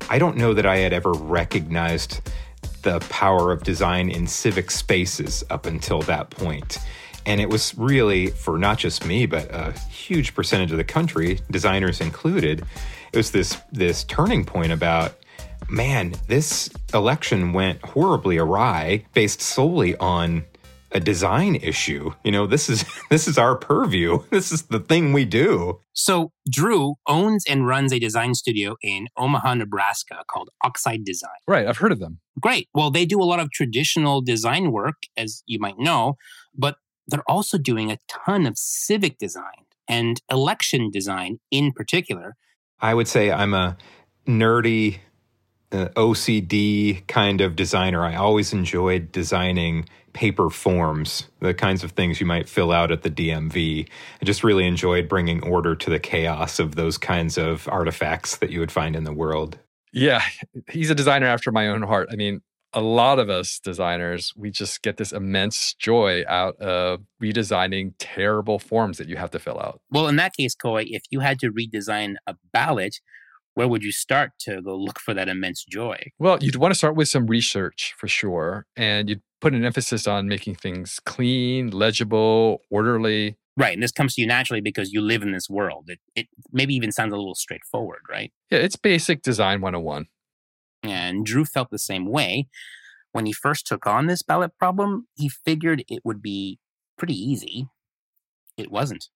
I 0.10 0.20
don't 0.20 0.36
know 0.36 0.54
that 0.54 0.66
I 0.66 0.78
had 0.78 0.92
ever 0.92 1.14
recognized 1.14 2.30
the 2.82 3.00
power 3.10 3.54
of 3.54 3.64
design 3.64 4.10
in 4.10 4.28
civic 4.28 4.70
spaces 4.70 5.46
up 5.50 5.66
until 5.66 6.02
that 6.04 6.30
point. 6.30 6.78
And 7.26 7.40
it 7.40 7.50
was 7.50 7.74
really, 7.78 8.28
for 8.28 8.58
not 8.58 8.80
just 8.80 9.06
me, 9.06 9.26
but 9.26 9.50
a 9.50 9.72
huge 9.90 10.36
percentage 10.36 10.72
of 10.72 10.78
the 10.78 10.84
country, 10.84 11.40
designers 11.50 12.02
included, 12.02 12.66
it 13.14 13.18
was 13.18 13.32
this 13.32 13.58
this 13.72 14.04
turning 14.04 14.44
point 14.44 14.74
about 14.74 15.16
man, 15.70 16.14
this 16.28 16.70
election 16.94 17.54
went 17.54 17.82
horribly 17.84 18.38
awry 18.38 19.06
based 19.14 19.42
solely 19.42 19.96
on 19.98 20.46
a 20.92 21.00
design 21.00 21.56
issue. 21.56 22.12
You 22.24 22.32
know, 22.32 22.48
this 22.48 22.70
is 22.70 22.86
this 23.10 23.28
is 23.28 23.38
our 23.38 23.56
purview. 23.56 24.20
This 24.30 24.52
is 24.52 24.64
the 24.64 24.80
thing 24.80 25.14
we 25.14 25.26
do. 25.26 25.80
So 25.94 26.32
Drew 26.50 26.96
owns 27.08 27.44
and 27.50 27.68
runs 27.68 27.92
a 27.92 28.00
design 28.00 28.36
studio 28.36 28.76
in 28.82 29.08
Omaha, 29.18 29.56
Nebraska 29.56 30.24
called 30.30 30.50
Oxide 30.64 31.04
Design. 31.04 31.40
Right, 31.48 31.68
I've 31.68 31.78
heard 31.78 31.92
of 31.92 32.00
them. 32.00 32.20
Great. 32.40 32.70
Well, 32.74 32.92
they 32.92 33.06
do 33.06 33.22
a 33.22 33.26
lot 33.26 33.40
of 33.40 33.52
traditional 33.52 34.22
design 34.22 34.72
work, 34.72 34.96
as 35.16 35.44
you 35.48 35.60
might 35.60 35.80
know, 35.80 36.18
but 36.56 36.76
they're 37.08 37.30
also 37.30 37.58
doing 37.58 37.92
a 37.92 37.98
ton 38.08 38.46
of 38.46 38.58
civic 38.58 39.18
design 39.18 39.66
and 39.88 40.22
election 40.30 40.92
design 40.92 41.40
in 41.50 41.72
particular. 41.72 42.36
I 42.80 42.94
would 42.94 43.08
say 43.08 43.32
I'm 43.32 43.54
a 43.54 43.78
nerdy 44.28 45.00
uh, 45.72 45.88
OCD 45.96 47.06
kind 47.08 47.42
of 47.42 47.56
designer. 47.56 48.04
I 48.04 48.16
always 48.16 48.54
enjoyed 48.54 49.12
designing 49.12 49.88
paper 50.14 50.50
forms, 50.50 51.28
the 51.42 51.54
kinds 51.54 51.84
of 51.84 51.92
things 51.92 52.20
you 52.20 52.26
might 52.26 52.50
fill 52.50 52.72
out 52.72 52.92
at 52.92 53.04
the 53.04 53.10
DMV. 53.10 53.88
I 54.22 54.26
just 54.26 54.44
really 54.44 54.66
enjoyed 54.66 55.08
bringing 55.08 55.44
order 55.44 55.76
to 55.76 55.90
the 55.90 56.00
chaos 56.00 56.60
of 56.60 56.76
those 56.76 56.98
kinds 56.98 57.38
of 57.38 57.68
artifacts 57.68 58.38
that 58.38 58.50
you 58.50 58.60
would 58.60 58.72
find 58.72 58.96
in 58.96 59.04
the 59.04 59.14
world. 59.14 59.60
Yeah, 59.94 60.22
he's 60.70 60.90
a 60.90 60.96
designer 60.96 61.28
after 61.28 61.52
my 61.52 61.68
own 61.68 61.84
heart. 61.84 62.10
I 62.12 62.16
mean, 62.16 62.42
a 62.74 62.82
lot 62.82 63.20
of 63.20 63.30
us 63.30 63.60
designers, 63.60 64.34
we 64.36 64.52
just 64.52 64.82
get 64.82 64.98
this 64.98 65.12
immense 65.12 65.74
joy 65.74 66.24
out 66.28 66.56
of 66.58 67.02
redesigning 67.22 67.94
terrible 67.98 68.60
forms 68.60 68.98
that 68.98 69.08
you 69.08 69.16
have 69.18 69.32
to 69.32 69.40
fill 69.40 69.60
out. 69.60 69.82
Well, 69.90 70.08
in 70.08 70.16
that 70.18 70.36
case, 70.36 70.56
Khoi, 70.56 70.86
if 70.88 71.04
you 71.10 71.22
had 71.22 71.40
to 71.40 71.52
redesign 71.52 72.16
a 72.26 72.36
ballot, 72.52 73.00
where 73.58 73.68
would 73.68 73.84
you 73.84 73.92
start 73.92 74.34
to 74.38 74.62
go 74.62 74.76
look 74.76 75.00
for 75.00 75.16
that 75.16 75.28
immense 75.28 75.66
joy? 75.66 75.98
Well, 76.20 76.38
you'd 76.42 76.58
want 76.58 76.76
to 76.76 76.78
start 76.78 76.96
with 76.96 77.08
some 77.08 77.26
research 77.26 77.96
for 77.98 78.08
sure. 78.08 78.68
And 78.76 79.10
you'd 79.10 79.24
put 79.42 79.56
an 79.56 79.66
emphasis 79.66 80.06
on 80.06 80.28
making 80.28 80.56
things 80.56 81.00
clean, 81.08 81.72
legible, 81.72 82.62
orderly. 82.70 83.36
Right. 83.58 83.74
And 83.74 83.82
this 83.82 83.92
comes 83.92 84.14
to 84.14 84.22
you 84.22 84.28
naturally 84.28 84.62
because 84.62 84.94
you 84.94 85.02
live 85.02 85.24
in 85.24 85.32
this 85.32 85.50
world. 85.50 85.86
It, 85.88 85.98
it 86.16 86.28
maybe 86.52 86.76
even 86.76 86.92
sounds 86.92 87.12
a 87.12 87.18
little 87.18 87.34
straightforward, 87.34 88.02
right? 88.08 88.32
Yeah, 88.52 88.60
it's 88.60 88.76
basic 88.76 89.24
design 89.24 89.60
101. 89.62 90.06
And 90.84 91.26
Drew 91.26 91.44
felt 91.44 91.72
the 91.72 91.80
same 91.80 92.06
way. 92.06 92.50
When 93.12 93.26
he 93.26 93.34
first 93.34 93.66
took 93.66 93.88
on 93.88 94.06
this 94.06 94.22
ballot 94.22 94.52
problem, 94.60 95.08
he 95.16 95.30
figured 95.30 95.84
it 95.88 96.02
would 96.06 96.22
be 96.22 96.60
pretty 96.96 97.16
easy. 97.16 97.70
It 98.56 98.70
wasn't. 98.70 99.08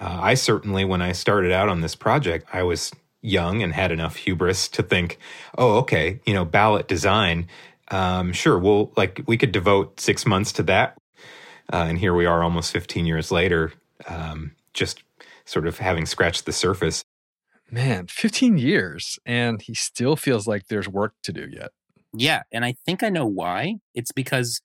Uh, 0.00 0.18
I 0.20 0.34
certainly, 0.34 0.84
when 0.84 1.00
I 1.00 1.12
started 1.12 1.52
out 1.52 1.68
on 1.68 1.80
this 1.80 1.94
project, 1.94 2.48
I 2.52 2.64
was 2.64 2.90
young 3.20 3.62
and 3.62 3.72
had 3.72 3.92
enough 3.92 4.16
hubris 4.16 4.68
to 4.68 4.82
think, 4.82 5.18
oh, 5.56 5.78
okay, 5.78 6.20
you 6.24 6.34
know, 6.34 6.44
ballot 6.44 6.88
design. 6.88 7.48
Um, 7.90 8.32
sure, 8.32 8.58
we'll 8.58 8.92
like 8.96 9.22
we 9.26 9.36
could 9.36 9.52
devote 9.52 10.00
six 10.00 10.26
months 10.26 10.52
to 10.52 10.62
that, 10.64 10.98
uh, 11.72 11.86
and 11.88 11.98
here 11.98 12.14
we 12.14 12.26
are, 12.26 12.42
almost 12.42 12.72
15 12.72 13.06
years 13.06 13.30
later, 13.30 13.72
um, 14.06 14.52
just 14.74 15.02
sort 15.44 15.66
of 15.66 15.78
having 15.78 16.06
scratched 16.06 16.44
the 16.44 16.52
surface. 16.52 17.02
Man, 17.70 18.06
15 18.06 18.56
years, 18.58 19.18
and 19.26 19.60
he 19.60 19.74
still 19.74 20.16
feels 20.16 20.46
like 20.46 20.68
there's 20.68 20.88
work 20.88 21.14
to 21.22 21.32
do 21.32 21.46
yet. 21.50 21.70
Yeah, 22.14 22.42
and 22.52 22.64
I 22.64 22.74
think 22.86 23.02
I 23.02 23.10
know 23.10 23.26
why. 23.26 23.76
It's 23.94 24.12
because 24.12 24.60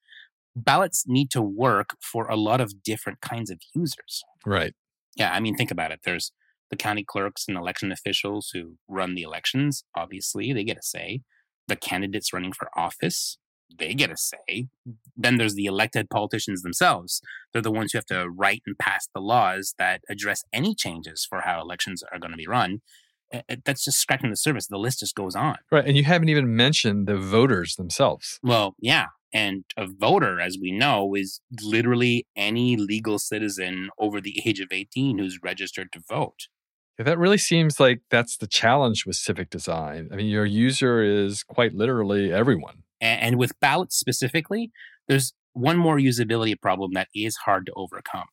ballots 0.56 1.06
need 1.08 1.30
to 1.32 1.42
work 1.42 1.98
for 2.00 2.28
a 2.28 2.36
lot 2.36 2.62
of 2.62 2.84
different 2.84 3.22
kinds 3.22 3.50
of 3.50 3.60
users. 3.74 4.24
Right. 4.46 4.74
Yeah, 5.16 5.34
I 5.34 5.40
mean, 5.40 5.56
think 5.56 5.72
about 5.72 5.92
it. 5.92 6.02
There's 6.04 6.32
the 6.74 6.78
county 6.78 7.04
clerks 7.04 7.46
and 7.48 7.56
election 7.56 7.92
officials 7.92 8.50
who 8.52 8.78
run 8.88 9.14
the 9.14 9.22
elections. 9.22 9.84
Obviously, 9.96 10.52
they 10.54 10.64
get 10.64 10.80
a 10.80 10.82
say. 10.82 11.22
The 11.68 11.76
candidates 11.76 12.34
running 12.34 12.52
for 12.52 12.68
office, 12.76 13.38
they 13.78 13.94
get 13.94 14.10
a 14.10 14.18
say. 14.18 14.70
Then 15.16 15.38
there's 15.38 15.54
the 15.54 15.66
elected 15.66 16.10
politicians 16.10 16.64
themselves. 16.64 17.22
They're 17.52 17.62
the 17.62 17.72
ones 17.72 17.92
who 17.92 18.00
have 18.00 18.08
to 18.08 18.28
write 18.28 18.64
and 18.66 18.76
pass 18.76 19.08
the 19.14 19.22
laws 19.22 19.76
that 19.78 20.02
address 20.10 20.44
any 20.52 20.74
changes 20.74 21.28
for 21.30 21.42
how 21.42 21.62
elections 21.62 22.02
are 22.12 22.18
going 22.18 22.32
to 22.32 22.38
be 22.38 22.48
run. 22.48 22.82
Eh, 23.32 23.42
eh, 23.50 23.56
that's 23.64 23.86
just 23.86 24.00
scratching 24.00 24.32
the 24.32 24.36
surface. 24.36 24.66
The 24.66 24.78
list 24.78 25.02
just 25.02 25.14
goes 25.14 25.36
on. 25.36 25.58
Right. 25.72 25.86
And 25.86 25.96
you 25.96 26.06
haven't 26.06 26.30
even 26.30 26.56
mentioned 26.56 27.06
the 27.08 27.18
voters 27.18 27.76
themselves. 27.76 28.40
Well, 28.42 28.74
yeah. 28.80 29.08
And 29.32 29.64
a 29.78 29.86
voter, 29.88 30.40
as 30.40 30.58
we 30.60 30.72
know, 30.72 31.14
is 31.14 31.40
literally 31.62 32.26
any 32.36 32.78
legal 32.78 33.20
citizen 33.20 33.90
over 34.00 34.20
the 34.20 34.42
age 34.44 34.60
of 34.60 34.70
18 34.72 35.20
who's 35.20 35.40
registered 35.44 35.92
to 35.94 36.02
vote. 36.10 36.48
Yeah, 37.00 37.06
that 37.06 37.18
really 37.18 37.38
seems 37.38 37.80
like 37.80 38.02
that's 38.10 38.38
the 38.38 38.48
challenge 38.48 39.06
with 39.06 39.16
civic 39.16 39.50
design. 39.50 40.10
I 40.12 40.16
mean, 40.16 40.28
your 40.28 40.46
user 40.46 41.02
is 41.02 41.44
quite 41.44 41.74
literally 41.74 42.32
everyone. 42.32 42.84
And, 43.02 43.38
with 43.38 43.60
ballots 43.60 43.98
specifically, 43.98 44.72
there's 45.08 45.34
one 45.52 45.78
more 45.78 45.98
usability 45.98 46.60
problem 46.60 46.92
that 46.94 47.10
is 47.14 47.36
hard 47.38 47.66
to 47.66 47.74
overcome. 47.76 48.28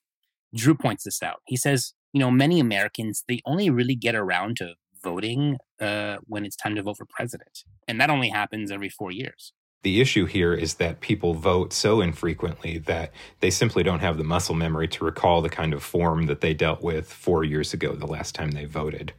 Drew 0.55 0.75
points 0.75 1.05
this 1.05 1.23
out. 1.23 1.41
He 1.47 1.57
says, 1.57 1.95
you 2.13 2.21
know, 2.21 2.31
many 2.31 2.61
Americans, 2.61 3.25
they 3.27 3.41
only 3.45 3.69
really 3.71 3.97
get 3.97 4.15
around 4.15 4.57
to 4.59 4.75
voting 5.03 5.57
uh, 5.81 6.19
when 6.27 6.45
it's 6.45 6.57
time 6.57 6.77
to 6.77 6.83
vote 6.83 6.99
for 6.99 7.07
president. 7.07 7.65
And 7.89 8.01
that 8.01 8.11
only 8.11 8.29
happens 8.29 8.71
every 8.71 8.89
four 8.91 9.11
years. 9.11 9.53
The 9.83 10.01
issue 10.01 10.27
here 10.27 10.53
is 10.53 10.75
that 10.75 11.01
people 11.01 11.33
vote 11.33 11.73
so 11.73 12.03
infrequently 12.03 12.79
that 12.79 13.13
they 13.41 13.49
simply 13.49 13.83
don't 13.83 14.01
have 14.01 14.19
the 14.19 14.25
muscle 14.25 14.55
memory 14.55 14.89
to 14.89 15.05
recall 15.05 15.41
the 15.41 15.49
kind 15.49 15.73
of 15.73 15.83
form 15.83 16.27
that 16.27 16.43
they 16.43 16.53
dealt 16.53 16.83
with 16.83 17.11
four 17.11 17.45
years 17.45 17.73
ago, 17.73 17.95
the 17.95 18.07
last 18.07 18.35
time 18.35 18.51
they 18.51 18.67
voted. 18.67 19.15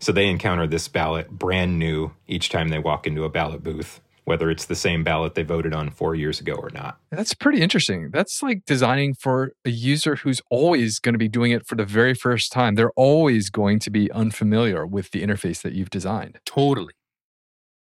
So 0.00 0.12
they 0.12 0.28
encounter 0.28 0.66
this 0.66 0.86
ballot 0.86 1.30
brand 1.30 1.78
new 1.78 2.12
each 2.26 2.50
time 2.50 2.68
they 2.68 2.78
walk 2.78 3.06
into 3.06 3.24
a 3.24 3.30
ballot 3.30 3.62
booth, 3.62 4.00
whether 4.24 4.50
it's 4.50 4.66
the 4.66 4.74
same 4.74 5.02
ballot 5.02 5.34
they 5.34 5.44
voted 5.44 5.72
on 5.72 5.88
four 5.88 6.14
years 6.14 6.40
ago 6.40 6.54
or 6.54 6.70
not. 6.70 6.98
That's 7.10 7.32
pretty 7.32 7.62
interesting. 7.62 8.10
That's 8.10 8.42
like 8.42 8.66
designing 8.66 9.14
for 9.14 9.52
a 9.64 9.70
user 9.70 10.16
who's 10.16 10.42
always 10.50 10.98
going 10.98 11.14
to 11.14 11.18
be 11.18 11.28
doing 11.28 11.52
it 11.52 11.66
for 11.66 11.76
the 11.76 11.86
very 11.86 12.12
first 12.12 12.52
time. 12.52 12.74
They're 12.74 12.92
always 12.96 13.48
going 13.48 13.78
to 13.78 13.90
be 13.90 14.12
unfamiliar 14.12 14.86
with 14.86 15.10
the 15.12 15.22
interface 15.22 15.62
that 15.62 15.72
you've 15.72 15.90
designed. 15.90 16.38
Totally. 16.44 16.92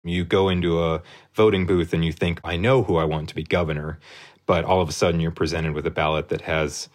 You 0.09 0.25
go 0.25 0.49
into 0.49 0.83
a 0.83 1.03
voting 1.35 1.67
booth 1.67 1.93
and 1.93 2.05
you 2.05 2.12
think, 2.12 2.41
I 2.45 2.57
know 2.57 2.83
who 2.83 2.97
I 2.97 3.05
want 3.05 3.29
to 3.29 3.35
be 3.35 3.43
governor, 3.43 3.99
but 4.47 4.65
all 4.65 4.81
of 4.81 4.88
a 4.88 4.93
sudden 4.93 5.21
you're 5.21 5.31
presented 5.31 5.73
with 5.73 5.87
a 5.87 5.91
ballot 5.91 6.29
that 6.29 6.43
has 6.43 6.88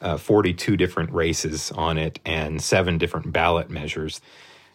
uh, 0.00 0.16
42 0.16 0.76
different 0.76 1.12
races 1.12 1.70
on 1.72 1.96
it 1.96 2.18
and 2.24 2.60
seven 2.60 2.98
different 2.98 3.32
ballot 3.32 3.70
measures 3.70 4.20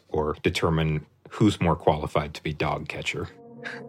or 0.09 0.35
determine 0.41 1.05
who's 1.29 1.59
more 1.59 1.75
qualified 1.75 2.33
to 2.33 2.43
be 2.43 2.53
dog 2.53 2.87
catcher. 2.87 3.27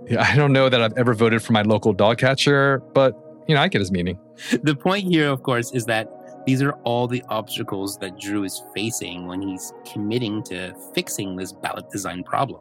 Yeah, 0.09 0.23
I 0.23 0.35
don't 0.35 0.53
know 0.53 0.69
that 0.69 0.83
I've 0.83 0.97
ever 0.97 1.15
voted 1.15 1.43
for 1.43 1.53
my 1.53 1.63
local 1.63 1.93
dog 1.93 2.19
catcher, 2.19 2.83
but 2.93 3.15
you 3.47 3.55
know, 3.55 3.63
I 3.63 3.69
get 3.69 3.81
his 3.81 3.93
meaning. 3.93 4.19
The 4.63 4.75
point 4.75 5.05
here, 5.05 5.29
of 5.29 5.43
course, 5.43 5.73
is 5.73 5.85
that 5.87 6.09
these 6.47 6.63
are 6.63 6.73
all 6.85 7.07
the 7.07 7.23
obstacles 7.29 7.99
that 7.99 8.19
Drew 8.19 8.45
is 8.45 8.63
facing 8.75 9.27
when 9.27 9.43
he's 9.43 9.73
committing 9.91 10.43
to 10.45 10.75
fixing 10.95 11.37
this 11.37 11.53
ballot 11.53 11.91
design 11.91 12.23
problem. 12.23 12.61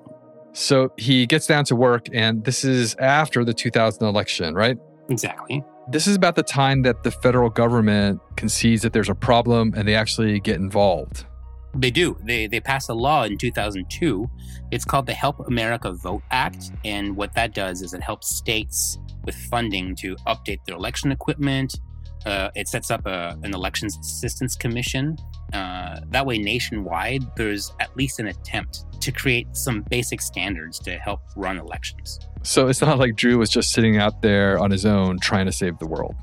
So 0.58 0.92
he 0.98 1.28
gets 1.28 1.46
down 1.46 1.66
to 1.66 1.76
work, 1.76 2.08
and 2.12 2.44
this 2.44 2.64
is 2.64 2.96
after 2.96 3.46
the 3.46 3.54
2000 3.54 4.04
election, 4.04 4.56
right? 4.56 4.76
Exactly. 5.08 5.64
This 5.92 6.08
is 6.08 6.16
about 6.16 6.36
the 6.36 6.42
time 6.42 6.82
that 6.82 7.04
the 7.04 7.12
federal 7.12 7.52
government 7.52 8.20
concedes 8.38 8.82
that 8.82 8.92
there's 8.92 9.08
a 9.08 9.16
problem 9.16 9.74
and 9.78 9.88
they 9.88 9.94
actually 9.94 10.40
get 10.40 10.56
involved. 10.56 11.28
They 11.76 11.92
do. 11.92 12.18
They 12.24 12.48
they 12.48 12.60
pass 12.60 12.90
a 12.90 12.96
law 12.96 13.24
in 13.26 13.38
2002. 13.38 14.28
It's 14.72 14.84
called 14.84 15.06
the 15.06 15.14
Help 15.14 15.48
America 15.48 15.92
Vote 15.92 16.24
Act, 16.32 16.72
and 16.84 17.16
what 17.16 17.34
that 17.36 17.54
does 17.54 17.84
is 17.84 17.94
it 17.94 18.02
helps 18.02 18.36
states 18.36 18.98
with 19.26 19.36
funding 19.36 19.96
to 19.98 20.16
update 20.26 20.66
their 20.66 20.76
election 20.76 21.12
equipment. 21.12 21.80
Uh, 22.28 22.52
it 22.56 22.68
sets 22.68 22.92
up 22.92 23.06
a, 23.06 23.38
an 23.44 23.54
elections 23.54 23.98
assistance 23.98 24.54
commission. 24.58 25.16
Uh, 25.54 26.02
that 26.10 26.26
way, 26.26 26.38
nationwide, 26.38 27.24
there's 27.38 27.74
at 27.80 27.96
least 27.96 28.20
an 28.20 28.28
attempt 28.28 28.84
to 29.00 29.14
create 29.14 29.48
some 29.56 29.82
basic 29.84 30.22
standards 30.22 30.78
to 30.78 30.98
help 30.98 31.22
run 31.38 31.58
elections. 31.58 32.20
So 32.44 32.68
it's 32.68 32.82
not 32.82 33.00
like 33.00 33.16
Drew 33.16 33.38
was 33.38 33.50
just 33.50 33.72
sitting 33.72 33.98
out 33.98 34.22
there 34.22 34.60
on 34.60 34.72
his 34.72 34.86
own 34.86 35.20
trying 35.20 35.46
to 35.46 35.54
save 35.54 35.80
the 35.80 35.88
world. 35.88 36.16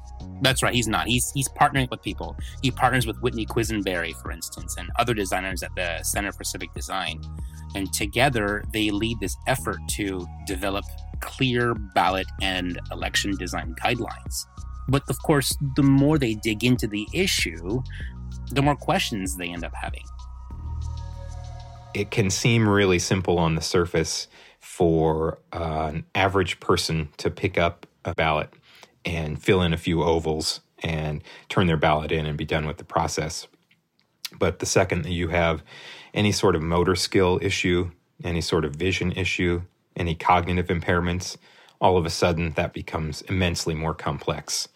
That's 0.42 0.62
right. 0.62 0.74
He's 0.74 0.88
not. 0.88 1.06
He's 1.06 1.30
he's 1.32 1.48
partnering 1.48 1.90
with 1.90 2.02
people. 2.02 2.36
He 2.62 2.70
partners 2.70 3.06
with 3.06 3.16
Whitney 3.22 3.46
Quesenbery, 3.46 4.12
for 4.20 4.30
instance, 4.30 4.76
and 4.76 4.90
other 4.98 5.14
designers 5.14 5.62
at 5.62 5.70
the 5.74 6.02
Center 6.02 6.32
for 6.32 6.44
Civic 6.44 6.74
Design. 6.74 7.18
And 7.74 7.90
together, 7.94 8.62
they 8.74 8.90
lead 8.90 9.18
this 9.20 9.36
effort 9.46 9.78
to 9.92 10.26
develop 10.46 10.84
clear 11.20 11.74
ballot 11.94 12.26
and 12.42 12.78
election 12.92 13.34
design 13.36 13.74
guidelines. 13.82 14.44
But 14.88 15.02
of 15.08 15.22
course, 15.22 15.56
the 15.76 15.82
more 15.82 16.18
they 16.18 16.34
dig 16.34 16.64
into 16.64 16.86
the 16.86 17.06
issue, 17.12 17.82
the 18.50 18.62
more 18.62 18.76
questions 18.76 19.36
they 19.36 19.48
end 19.48 19.64
up 19.64 19.72
having 19.74 20.04
it 21.94 22.10
can 22.10 22.28
seem 22.28 22.68
really 22.68 22.98
simple 22.98 23.38
on 23.38 23.54
the 23.54 23.62
surface 23.62 24.28
for 24.60 25.38
uh, 25.52 25.90
an 25.94 26.04
average 26.14 26.60
person 26.60 27.08
to 27.16 27.30
pick 27.30 27.56
up 27.56 27.86
a 28.04 28.14
ballot 28.14 28.52
and 29.04 29.40
fill 29.40 29.62
in 29.62 29.72
a 29.72 29.78
few 29.78 30.02
ovals 30.02 30.60
and 30.82 31.22
turn 31.48 31.66
their 31.66 31.76
ballot 31.76 32.10
in 32.10 32.26
and 32.26 32.36
be 32.36 32.44
done 32.44 32.66
with 32.66 32.78
the 32.78 32.84
process. 32.84 33.46
But 34.38 34.58
the 34.58 34.66
second 34.66 35.02
that 35.02 35.12
you 35.12 35.28
have 35.28 35.62
any 36.12 36.32
sort 36.32 36.56
of 36.56 36.62
motor 36.62 36.96
skill 36.96 37.38
issue, 37.40 37.90
any 38.22 38.40
sort 38.40 38.64
of 38.64 38.74
vision 38.74 39.12
issue, 39.12 39.62
any 39.96 40.14
cognitive 40.14 40.66
impairments, 40.66 41.36
all 41.84 41.96
of 41.96 42.06
a 42.06 42.10
sudden 42.10 42.50
that 42.52 42.72
becomes 42.72 43.22
immensely 43.22 43.74
more 43.74 43.94
complex. 43.94 44.68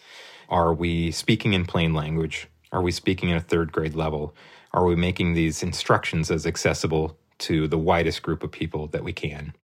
Are 0.48 0.72
we 0.72 1.10
speaking 1.10 1.54
in 1.54 1.64
plain 1.64 1.92
language? 1.94 2.48
Are 2.70 2.82
we 2.82 2.92
speaking 2.92 3.32
at 3.32 3.38
a 3.38 3.44
third 3.44 3.72
grade 3.72 3.94
level? 3.94 4.34
are 4.72 4.84
we 4.84 4.96
making 4.96 5.34
these 5.34 5.62
instructions 5.62 6.30
as 6.30 6.46
accessible 6.46 7.16
to 7.38 7.66
the 7.68 7.78
widest 7.78 8.22
group 8.22 8.42
of 8.42 8.50
people 8.50 8.86
that 8.88 9.04
we 9.04 9.12
can? 9.12 9.54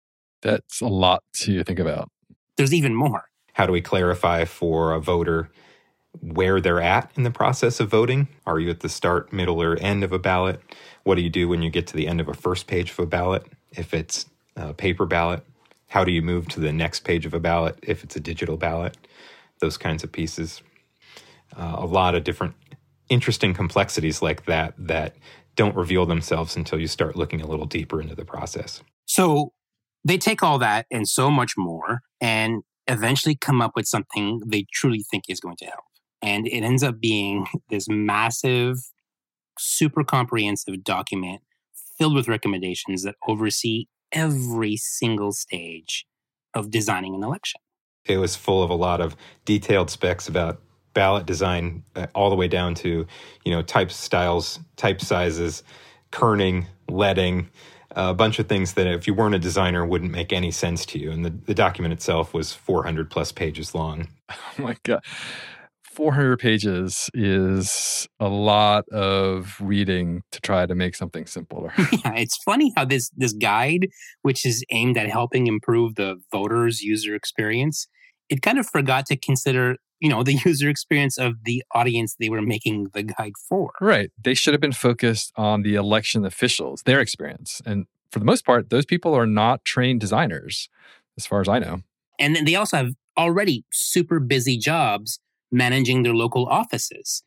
That's 0.43 0.81
a 0.81 0.87
lot 0.87 1.23
to 1.35 1.65
think 1.65 1.79
about. 1.79 2.09
There's 2.57 2.75
even 2.75 2.95
more. 2.95 3.25
How 3.53 3.67
do 3.67 3.73
we 3.73 3.81
clarify 3.81 4.45
for 4.45 4.93
a 4.93 5.01
voter 5.01 5.51
where 6.21 6.61
they're 6.61 6.81
at 6.81 7.11
in 7.17 7.25
the 7.25 7.31
process 7.31 7.81
of 7.81 7.91
voting? 7.91 8.29
Are 8.47 8.59
you 8.59 8.71
at 8.71 8.81
the 8.81 8.89
start, 8.89 9.33
middle, 9.33 9.63
or 9.63 9.77
end 9.77 10.05
of 10.05 10.13
a 10.13 10.19
ballot? 10.19 10.61
What 11.03 11.17
do 11.17 11.23
you 11.23 11.31
do 11.31 11.49
when 11.49 11.63
you 11.63 11.71
get 11.71 11.87
to 11.89 11.97
the 11.97 12.07
end 12.07 12.21
of 12.21 12.29
a 12.29 12.35
first 12.35 12.67
page 12.67 12.91
of 12.91 12.99
a 12.99 13.07
ballot 13.07 13.47
if 13.73 13.93
it's 13.93 14.27
a 14.57 14.73
paper 14.73 15.07
ballot? 15.07 15.45
How 15.95 16.03
do 16.03 16.11
you 16.11 16.23
move 16.23 16.49
to 16.49 16.59
the 16.59 16.73
next 16.73 17.05
page 17.05 17.25
of 17.25 17.35
a 17.35 17.39
ballot 17.39 17.79
if 17.81 18.03
it's 18.03 18.17
a 18.17 18.21
digital 18.21 18.57
ballot? 18.57 18.97
Those 19.61 19.77
kinds 19.77 20.03
of 20.03 20.11
pieces. 20.11 20.61
Uh, 21.57 21.77
a 21.79 21.87
lot 21.87 22.17
of 22.17 22.25
different 22.25 22.57
interesting 23.09 23.55
complexities 23.55 24.21
like 24.21 24.45
that 24.47 24.75
that 24.77 25.15
don't 25.55 25.77
reveal 25.77 26.05
themselves 26.05 26.57
until 26.57 26.81
you 26.81 26.89
start 26.89 27.15
looking 27.15 27.41
a 27.41 27.47
little 27.47 27.65
deeper 27.65 28.01
into 28.01 28.17
the 28.17 28.25
process. 28.25 28.83
So 29.07 29.53
they 30.05 30.19
take 30.19 30.43
all 30.43 30.59
that 30.59 30.87
and 30.91 31.07
so 31.07 31.31
much 31.31 31.53
more 31.57 32.01
and 32.21 32.65
eventually 32.89 33.37
come 33.37 33.63
up 33.63 33.77
with 33.77 33.87
something 33.87 34.41
they 34.45 34.67
truly 34.73 35.05
think 35.09 35.27
is 35.29 35.39
going 35.39 35.59
to 35.59 35.67
help. 35.67 35.85
And 36.21 36.49
it 36.49 36.65
ends 36.65 36.83
up 36.83 36.99
being 36.99 37.47
this 37.71 37.87
massive, 37.89 38.79
super 39.61 40.03
comprehensive 40.03 40.83
document 40.83 41.43
filled 41.97 42.17
with 42.17 42.27
recommendations 42.27 43.05
that 43.05 43.15
oversee 43.29 43.87
every 44.15 44.77
single 44.77 45.33
stage 45.33 46.07
of 46.55 46.71
designing 46.71 47.15
an 47.15 47.23
election. 47.23 47.61
It 48.07 48.19
was 48.19 48.37
full 48.37 48.63
of 48.63 48.71
a 48.71 48.75
lot 48.75 49.01
of 49.01 49.17
detailed 49.45 49.91
specs 49.91 50.29
about 50.29 50.61
ballot 50.95 51.27
design 51.27 51.83
uh, 51.97 52.07
all 52.15 52.31
the 52.31 52.37
way 52.37 52.47
down 52.47 52.75
to 52.75 53.05
you 53.45 53.51
know 53.51 53.63
type 53.63 53.91
styles 53.91 54.61
type 54.77 55.01
sizes 55.01 55.65
kerning 56.13 56.67
leading 56.89 57.49
a 57.97 58.15
bunch 58.15 58.39
of 58.39 58.49
things 58.49 58.75
that 58.75 58.87
if 58.87 59.07
you 59.07 59.15
weren't 59.15 59.35
a 59.35 59.39
designer 59.39 59.85
wouldn't 59.85 60.11
make 60.11 60.33
any 60.33 60.51
sense 60.51 60.85
to 60.85 60.99
you. 60.99 61.13
And 61.13 61.25
the, 61.25 61.31
the 61.31 61.55
document 61.55 61.93
itself 61.93 62.35
was 62.35 62.53
400 62.53 63.11
plus 63.11 63.33
pages 63.33 63.75
long. 63.75 64.09
Oh 64.59 64.63
my 64.63 64.77
god 64.85 65.03
400 65.95 66.39
pages 66.39 67.09
is 67.15 68.09
a 68.19 68.29
lot 68.29 68.89
of 68.89 69.57
reading 69.61 70.23
to 70.33 70.41
try 70.41 70.67
to 70.67 70.75
make 70.75 70.97
something 70.97 71.25
simpler. 71.27 71.73
yeah, 71.79 72.15
it's 72.17 72.37
funny 72.45 72.73
how 72.77 72.85
this 72.85 73.11
this 73.17 73.33
guide, 73.33 73.89
which 74.23 74.45
is 74.45 74.65
aimed 74.71 74.99
at 74.99 75.09
helping 75.09 75.47
improve 75.47 75.95
the 75.95 76.21
voters' 76.33 76.83
user 76.83 77.15
experience, 77.15 77.87
it 78.29 78.43
kind 78.43 78.59
of 78.59 78.67
forgot 78.67 79.07
to 79.07 79.17
consider 79.17 79.77
you 80.01 80.09
know 80.09 80.25
the 80.25 80.35
user 80.45 80.69
experience 80.69 81.17
of 81.17 81.45
the 81.45 81.63
audience 81.73 82.17
they 82.19 82.29
were 82.29 82.43
making 82.43 82.89
the 82.93 83.05
guide 83.05 83.35
for 83.49 83.73
right 83.81 84.11
they 84.23 84.35
should 84.35 84.53
have 84.53 84.61
been 84.61 84.73
focused 84.73 85.33
on 85.37 85.63
the 85.63 85.77
election 85.77 86.25
officials 86.25 86.83
their 86.83 87.01
experience 87.01 87.63
and 87.65 87.87
for 88.11 88.19
the 88.19 88.25
most 88.25 88.45
part 88.45 88.71
those 88.71 88.85
people 88.85 89.15
are 89.15 89.27
not 89.27 89.65
trained 89.65 90.01
designers 90.01 90.69
as 91.17 91.27
far 91.27 91.41
as 91.41 91.49
i 91.49 91.59
know 91.59 91.81
and 92.19 92.35
then 92.35 92.45
they 92.45 92.57
also 92.57 92.77
have 92.77 92.93
already 93.17 93.65
super 93.71 94.19
busy 94.19 94.59
jobs 94.59 95.21
managing 95.55 96.03
their 96.03 96.15
local 96.15 96.47
offices 96.47 97.23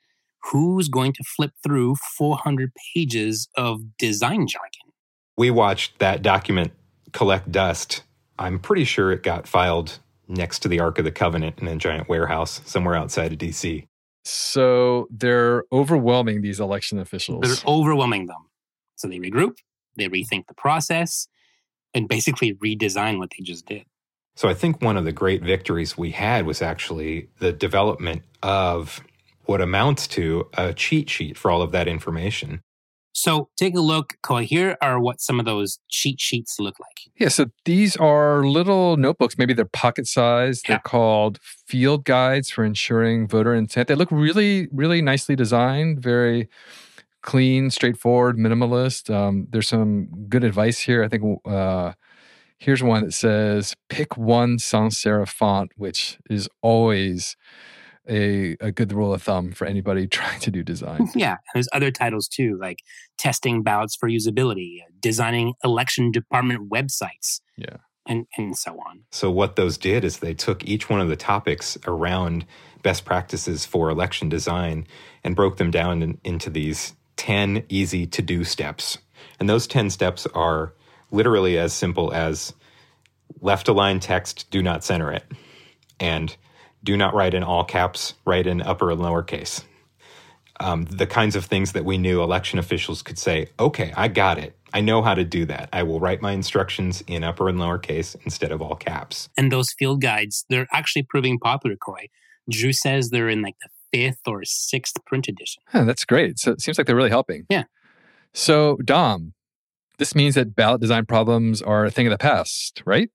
who's 0.51 0.87
going 0.87 1.13
to 1.13 1.23
flip 1.23 1.51
through 1.63 1.95
400 2.17 2.71
pages 2.93 3.47
of 3.55 3.97
design 3.97 4.47
jargon 4.47 4.93
we 5.37 5.49
watched 5.49 5.99
that 5.99 6.21
document 6.21 6.71
collect 7.13 7.51
dust 7.51 8.03
i'm 8.37 8.59
pretty 8.59 8.83
sure 8.83 9.11
it 9.11 9.23
got 9.23 9.47
filed 9.47 9.99
next 10.27 10.59
to 10.59 10.67
the 10.67 10.79
Ark 10.79 10.99
of 10.99 11.05
the 11.05 11.11
Covenant 11.11 11.59
in 11.59 11.67
a 11.67 11.75
giant 11.75 12.09
warehouse 12.09 12.61
somewhere 12.65 12.95
outside 12.95 13.31
of 13.31 13.37
DC. 13.37 13.87
So 14.23 15.07
they're 15.09 15.63
overwhelming 15.71 16.41
these 16.41 16.59
election 16.59 16.99
officials. 16.99 17.41
They're 17.41 17.71
overwhelming 17.71 18.27
them. 18.27 18.49
So 18.95 19.07
they 19.07 19.19
regroup, 19.19 19.57
they 19.95 20.09
rethink 20.09 20.47
the 20.47 20.53
process, 20.53 21.27
and 21.93 22.07
basically 22.07 22.53
redesign 22.55 23.19
what 23.19 23.29
they 23.31 23.43
just 23.43 23.65
did. 23.65 23.85
So 24.37 24.47
I 24.47 24.53
think 24.53 24.83
one 24.83 24.97
of 24.97 25.03
the 25.03 25.11
great 25.11 25.41
victories 25.41 25.97
we 25.97 26.11
had 26.11 26.45
was 26.45 26.61
actually 26.61 27.27
the 27.39 27.51
development 27.51 28.21
of 28.43 29.01
what 29.45 29.61
amounts 29.61 30.05
to 30.09 30.47
a 30.53 30.73
cheat 30.73 31.09
sheet 31.09 31.35
for 31.35 31.49
all 31.49 31.63
of 31.63 31.71
that 31.71 31.87
information. 31.87 32.61
So 33.13 33.49
take 33.57 33.75
a 33.75 33.79
look, 33.79 34.13
Khoi. 34.21 34.45
Here 34.45 34.77
are 34.79 34.99
what 34.99 35.21
some 35.21 35.39
of 35.39 35.47
those 35.47 35.79
cheat 35.89 36.21
sheets 36.21 36.59
look 36.59 36.79
like. 36.79 37.11
Yeah, 37.15 37.29
so 37.29 37.47
these 37.65 37.97
are 37.97 38.43
little 38.43 38.95
notebooks. 38.95 39.39
Maybe 39.39 39.55
they're 39.55 39.65
pocket 39.65 40.05
sized. 40.05 40.65
Yeah. 40.65 40.75
They're 40.75 40.81
called 40.81 41.39
field 41.41 42.05
guides 42.05 42.51
for 42.51 42.63
ensuring 42.63 43.27
voter 43.27 43.55
intent. 43.55 43.87
They 43.87 43.95
look 43.95 44.11
really, 44.11 44.67
really 44.71 45.01
nicely 45.01 45.35
designed, 45.35 45.99
very 45.99 46.47
clean, 47.23 47.71
straightforward, 47.71 48.37
minimalist. 48.37 49.11
Um, 49.11 49.47
there's 49.49 49.67
some 49.67 50.27
good 50.29 50.43
advice 50.43 50.77
here. 50.77 51.03
I 51.03 51.07
think 51.07 51.41
uh, 51.43 51.93
here's 52.57 52.83
one 52.83 53.05
that 53.05 53.13
says 53.13 53.75
pick 53.89 54.17
one 54.17 54.59
sans 54.59 54.95
serif 54.95 55.29
font, 55.29 55.71
which 55.75 56.17
is 56.29 56.49
always 56.61 57.35
a, 58.09 58.55
a 58.59 58.71
good 58.71 58.93
rule 58.93 59.13
of 59.13 59.23
thumb 59.23 59.51
for 59.51 59.65
anybody 59.65 60.07
trying 60.07 60.39
to 60.41 60.51
do 60.51 60.63
design. 60.63 61.09
Yeah. 61.15 61.37
There's 61.53 61.67
other 61.73 61.91
titles 61.91 62.27
too, 62.27 62.57
like 62.59 62.79
testing 63.17 63.63
ballots 63.63 63.95
for 63.95 64.09
usability, 64.09 64.81
designing 64.99 65.53
election 65.63 66.11
department 66.11 66.69
websites. 66.69 67.41
Yeah. 67.57 67.77
And, 68.07 68.25
and 68.37 68.57
so 68.57 68.79
on. 68.87 69.01
So, 69.11 69.29
what 69.29 69.57
those 69.57 69.77
did 69.77 70.05
is 70.05 70.19
they 70.19 70.33
took 70.33 70.63
each 70.63 70.89
one 70.89 71.01
of 71.01 71.09
the 71.09 71.17
topics 71.17 71.77
around 71.85 72.45
best 72.81 73.03
practices 73.03 73.65
for 73.65 73.89
election 73.89 74.29
design 74.29 74.87
and 75.25 75.35
broke 75.35 75.57
them 75.57 75.71
down 75.71 76.01
in, 76.01 76.17
into 76.23 76.49
these 76.49 76.95
10 77.17 77.65
easy 77.67 78.05
to 78.05 78.21
do 78.21 78.45
steps. 78.45 78.99
And 79.41 79.49
those 79.49 79.67
10 79.67 79.89
steps 79.89 80.25
are 80.27 80.73
literally 81.11 81.57
as 81.57 81.73
simple 81.73 82.13
as 82.13 82.53
left 83.41 83.67
align 83.67 83.99
text, 83.99 84.49
do 84.51 84.61
not 84.61 84.83
center 84.83 85.11
it. 85.11 85.23
And 85.99 86.35
do 86.83 86.95
not 86.95 87.13
write 87.13 87.33
in 87.33 87.43
all 87.43 87.63
caps, 87.63 88.13
write 88.25 88.47
in 88.47 88.61
upper 88.61 88.91
and 88.91 89.01
lowercase. 89.01 89.63
Um, 90.59 90.85
the 90.85 91.05
kinds 91.07 91.35
of 91.35 91.45
things 91.45 91.73
that 91.73 91.85
we 91.85 91.97
knew 91.97 92.23
election 92.23 92.57
officials 92.57 93.03
could 93.03 93.19
say, 93.19 93.49
okay, 93.59 93.93
I 93.95 94.07
got 94.07 94.37
it. 94.39 94.57
I 94.73 94.81
know 94.81 95.01
how 95.01 95.13
to 95.13 95.23
do 95.23 95.45
that. 95.45 95.69
I 95.71 95.83
will 95.83 95.99
write 95.99 96.21
my 96.21 96.31
instructions 96.31 97.03
in 97.07 97.23
upper 97.23 97.47
and 97.47 97.57
lowercase 97.57 98.15
instead 98.25 98.51
of 98.51 98.61
all 98.61 98.75
caps. 98.75 99.29
And 99.37 99.51
those 99.51 99.73
field 99.77 100.01
guides, 100.01 100.45
they're 100.49 100.67
actually 100.71 101.03
proving 101.03 101.39
popular, 101.39 101.75
Khoi. 101.75 102.09
Drew 102.49 102.73
says 102.73 103.09
they're 103.09 103.29
in 103.29 103.41
like 103.41 103.55
the 103.61 103.69
fifth 103.91 104.27
or 104.27 104.43
sixth 104.43 104.97
print 105.05 105.27
edition. 105.27 105.63
Huh, 105.67 105.83
that's 105.83 106.05
great. 106.05 106.39
So 106.39 106.51
it 106.51 106.61
seems 106.61 106.77
like 106.77 106.87
they're 106.87 106.95
really 106.95 107.09
helping. 107.09 107.45
Yeah. 107.49 107.63
So, 108.33 108.77
Dom, 108.83 109.33
this 109.97 110.15
means 110.15 110.35
that 110.35 110.55
ballot 110.55 110.81
design 110.81 111.05
problems 111.05 111.61
are 111.61 111.85
a 111.85 111.91
thing 111.91 112.07
of 112.07 112.11
the 112.11 112.17
past, 112.17 112.81
right? 112.85 113.09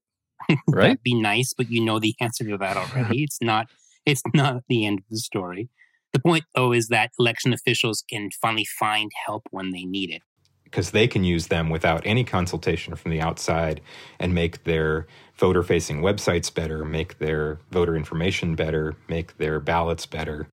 right? 0.68 0.88
That'd 0.88 1.02
be 1.02 1.14
nice, 1.14 1.54
but 1.56 1.70
you 1.70 1.84
know 1.84 1.98
the 1.98 2.14
answer 2.20 2.44
to 2.44 2.58
that 2.58 2.76
already. 2.76 3.22
it's 3.22 3.38
not. 3.40 3.68
It's 4.04 4.22
not 4.34 4.62
the 4.68 4.84
end 4.86 5.00
of 5.00 5.04
the 5.10 5.18
story. 5.18 5.68
The 6.12 6.20
point, 6.20 6.44
though, 6.54 6.72
is 6.72 6.88
that 6.88 7.12
election 7.18 7.52
officials 7.52 8.04
can 8.08 8.30
finally 8.40 8.66
find 8.66 9.10
help 9.26 9.48
when 9.50 9.70
they 9.70 9.84
need 9.84 10.10
it. 10.10 10.22
Because 10.64 10.90
they 10.90 11.06
can 11.06 11.24
use 11.24 11.48
them 11.48 11.70
without 11.70 12.02
any 12.04 12.24
consultation 12.24 12.96
from 12.96 13.10
the 13.10 13.20
outside 13.20 13.80
and 14.18 14.34
make 14.34 14.64
their 14.64 15.06
voter 15.36 15.62
facing 15.62 16.00
websites 16.00 16.52
better, 16.52 16.84
make 16.84 17.18
their 17.18 17.58
voter 17.70 17.94
information 17.94 18.54
better, 18.54 18.96
make 19.08 19.36
their 19.38 19.60
ballots 19.60 20.06
better. 20.06 20.48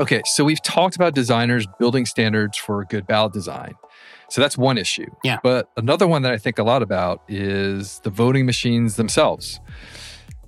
Okay, 0.00 0.22
so 0.24 0.44
we've 0.44 0.62
talked 0.62 0.96
about 0.96 1.14
designers 1.14 1.66
building 1.78 2.06
standards 2.06 2.56
for 2.56 2.84
good 2.84 3.06
ballot 3.06 3.32
design. 3.32 3.74
So 4.32 4.40
that's 4.40 4.56
one 4.56 4.78
issue. 4.78 5.04
Yeah. 5.22 5.40
But 5.42 5.68
another 5.76 6.08
one 6.08 6.22
that 6.22 6.32
I 6.32 6.38
think 6.38 6.58
a 6.58 6.62
lot 6.62 6.82
about 6.82 7.20
is 7.28 8.00
the 8.02 8.08
voting 8.08 8.46
machines 8.46 8.96
themselves. 8.96 9.60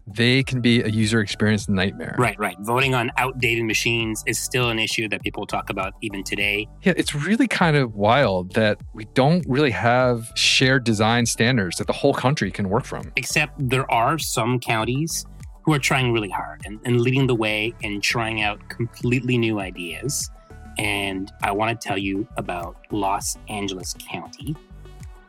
They 0.06 0.42
can 0.42 0.62
be 0.62 0.80
a 0.80 0.88
user 0.88 1.20
experience 1.20 1.68
nightmare. 1.68 2.16
Right, 2.18 2.38
right. 2.38 2.56
Voting 2.60 2.94
on 2.94 3.12
outdated 3.18 3.66
machines 3.66 4.24
is 4.26 4.38
still 4.38 4.70
an 4.70 4.78
issue 4.78 5.06
that 5.10 5.22
people 5.22 5.46
talk 5.46 5.68
about 5.68 5.92
even 6.00 6.24
today. 6.24 6.66
Yeah, 6.82 6.94
it's 6.96 7.14
really 7.14 7.46
kind 7.46 7.76
of 7.76 7.94
wild 7.94 8.54
that 8.54 8.80
we 8.94 9.04
don't 9.12 9.44
really 9.46 9.72
have 9.72 10.32
shared 10.34 10.84
design 10.84 11.26
standards 11.26 11.76
that 11.76 11.86
the 11.86 11.92
whole 11.92 12.14
country 12.14 12.50
can 12.50 12.70
work 12.70 12.86
from. 12.86 13.12
Except 13.16 13.52
there 13.58 13.90
are 13.90 14.18
some 14.18 14.60
counties 14.60 15.26
who 15.66 15.74
are 15.74 15.78
trying 15.78 16.10
really 16.10 16.30
hard 16.30 16.62
and, 16.64 16.80
and 16.86 17.02
leading 17.02 17.26
the 17.26 17.34
way 17.34 17.74
and 17.82 18.02
trying 18.02 18.40
out 18.40 18.66
completely 18.70 19.36
new 19.36 19.60
ideas 19.60 20.30
and 20.78 21.32
I 21.42 21.52
want 21.52 21.80
to 21.80 21.88
tell 21.88 21.98
you 21.98 22.26
about 22.36 22.76
Los 22.90 23.36
Angeles 23.48 23.94
County. 24.10 24.56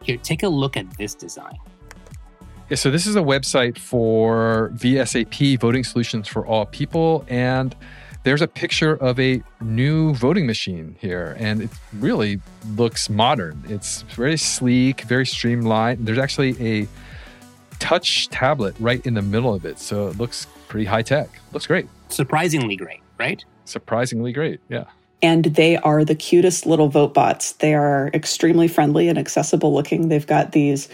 Here, 0.02 0.18
take 0.18 0.44
a 0.44 0.48
look 0.48 0.78
at 0.78 0.90
this 0.98 1.16
design. 1.16 1.58
Yeah, 2.70 2.78
so 2.78 2.90
this 2.90 3.06
is 3.06 3.16
a 3.16 3.22
website 3.22 3.78
for 3.78 4.72
VSAP, 4.76 5.60
Voting 5.60 5.84
Solutions 5.84 6.28
for 6.28 6.46
All 6.46 6.66
People, 6.66 7.26
and 7.28 7.76
there's 8.24 8.42
a 8.42 8.48
picture 8.48 8.96
of 8.96 9.20
a 9.20 9.44
new 9.62 10.16
voting 10.16 10.48
machine 10.48 10.96
here, 11.00 11.36
and 11.40 11.62
it 11.62 11.70
really 11.94 12.40
looks 12.76 13.08
modern. 13.08 13.64
It's 13.68 14.02
very 14.02 14.38
sleek, 14.38 15.02
very 15.02 15.28
streamlined. 15.28 16.08
There's 16.08 16.18
actually 16.18 16.56
a 16.60 16.88
touch 17.78 18.30
tablet 18.30 18.76
right 18.80 19.06
in 19.06 19.14
the 19.14 19.22
middle 19.22 19.54
of 19.54 19.64
it, 19.64 19.78
so 19.78 20.08
it 20.08 20.18
looks 20.18 20.48
pretty 20.68 20.86
high 20.86 21.04
tech. 21.04 21.30
Looks 21.54 21.68
great. 21.68 21.88
Surprisingly 22.10 22.76
great, 22.76 23.02
right? 23.20 23.46
Surprisingly 23.66 24.34
great, 24.34 24.60
yeah 24.70 24.86
and 25.26 25.46
they 25.46 25.76
are 25.78 26.06
the 26.06 26.14
cutest 26.14 26.68
little 26.68 26.88
vote 26.88 27.16
bots. 27.16 27.54
They 27.54 27.74
are 27.74 28.12
extremely 28.14 28.68
friendly 28.68 29.10
and 29.10 29.18
accessible 29.18 29.74
looking. 29.74 30.08
They've 30.10 30.28
got 30.28 30.52
these 30.52 30.88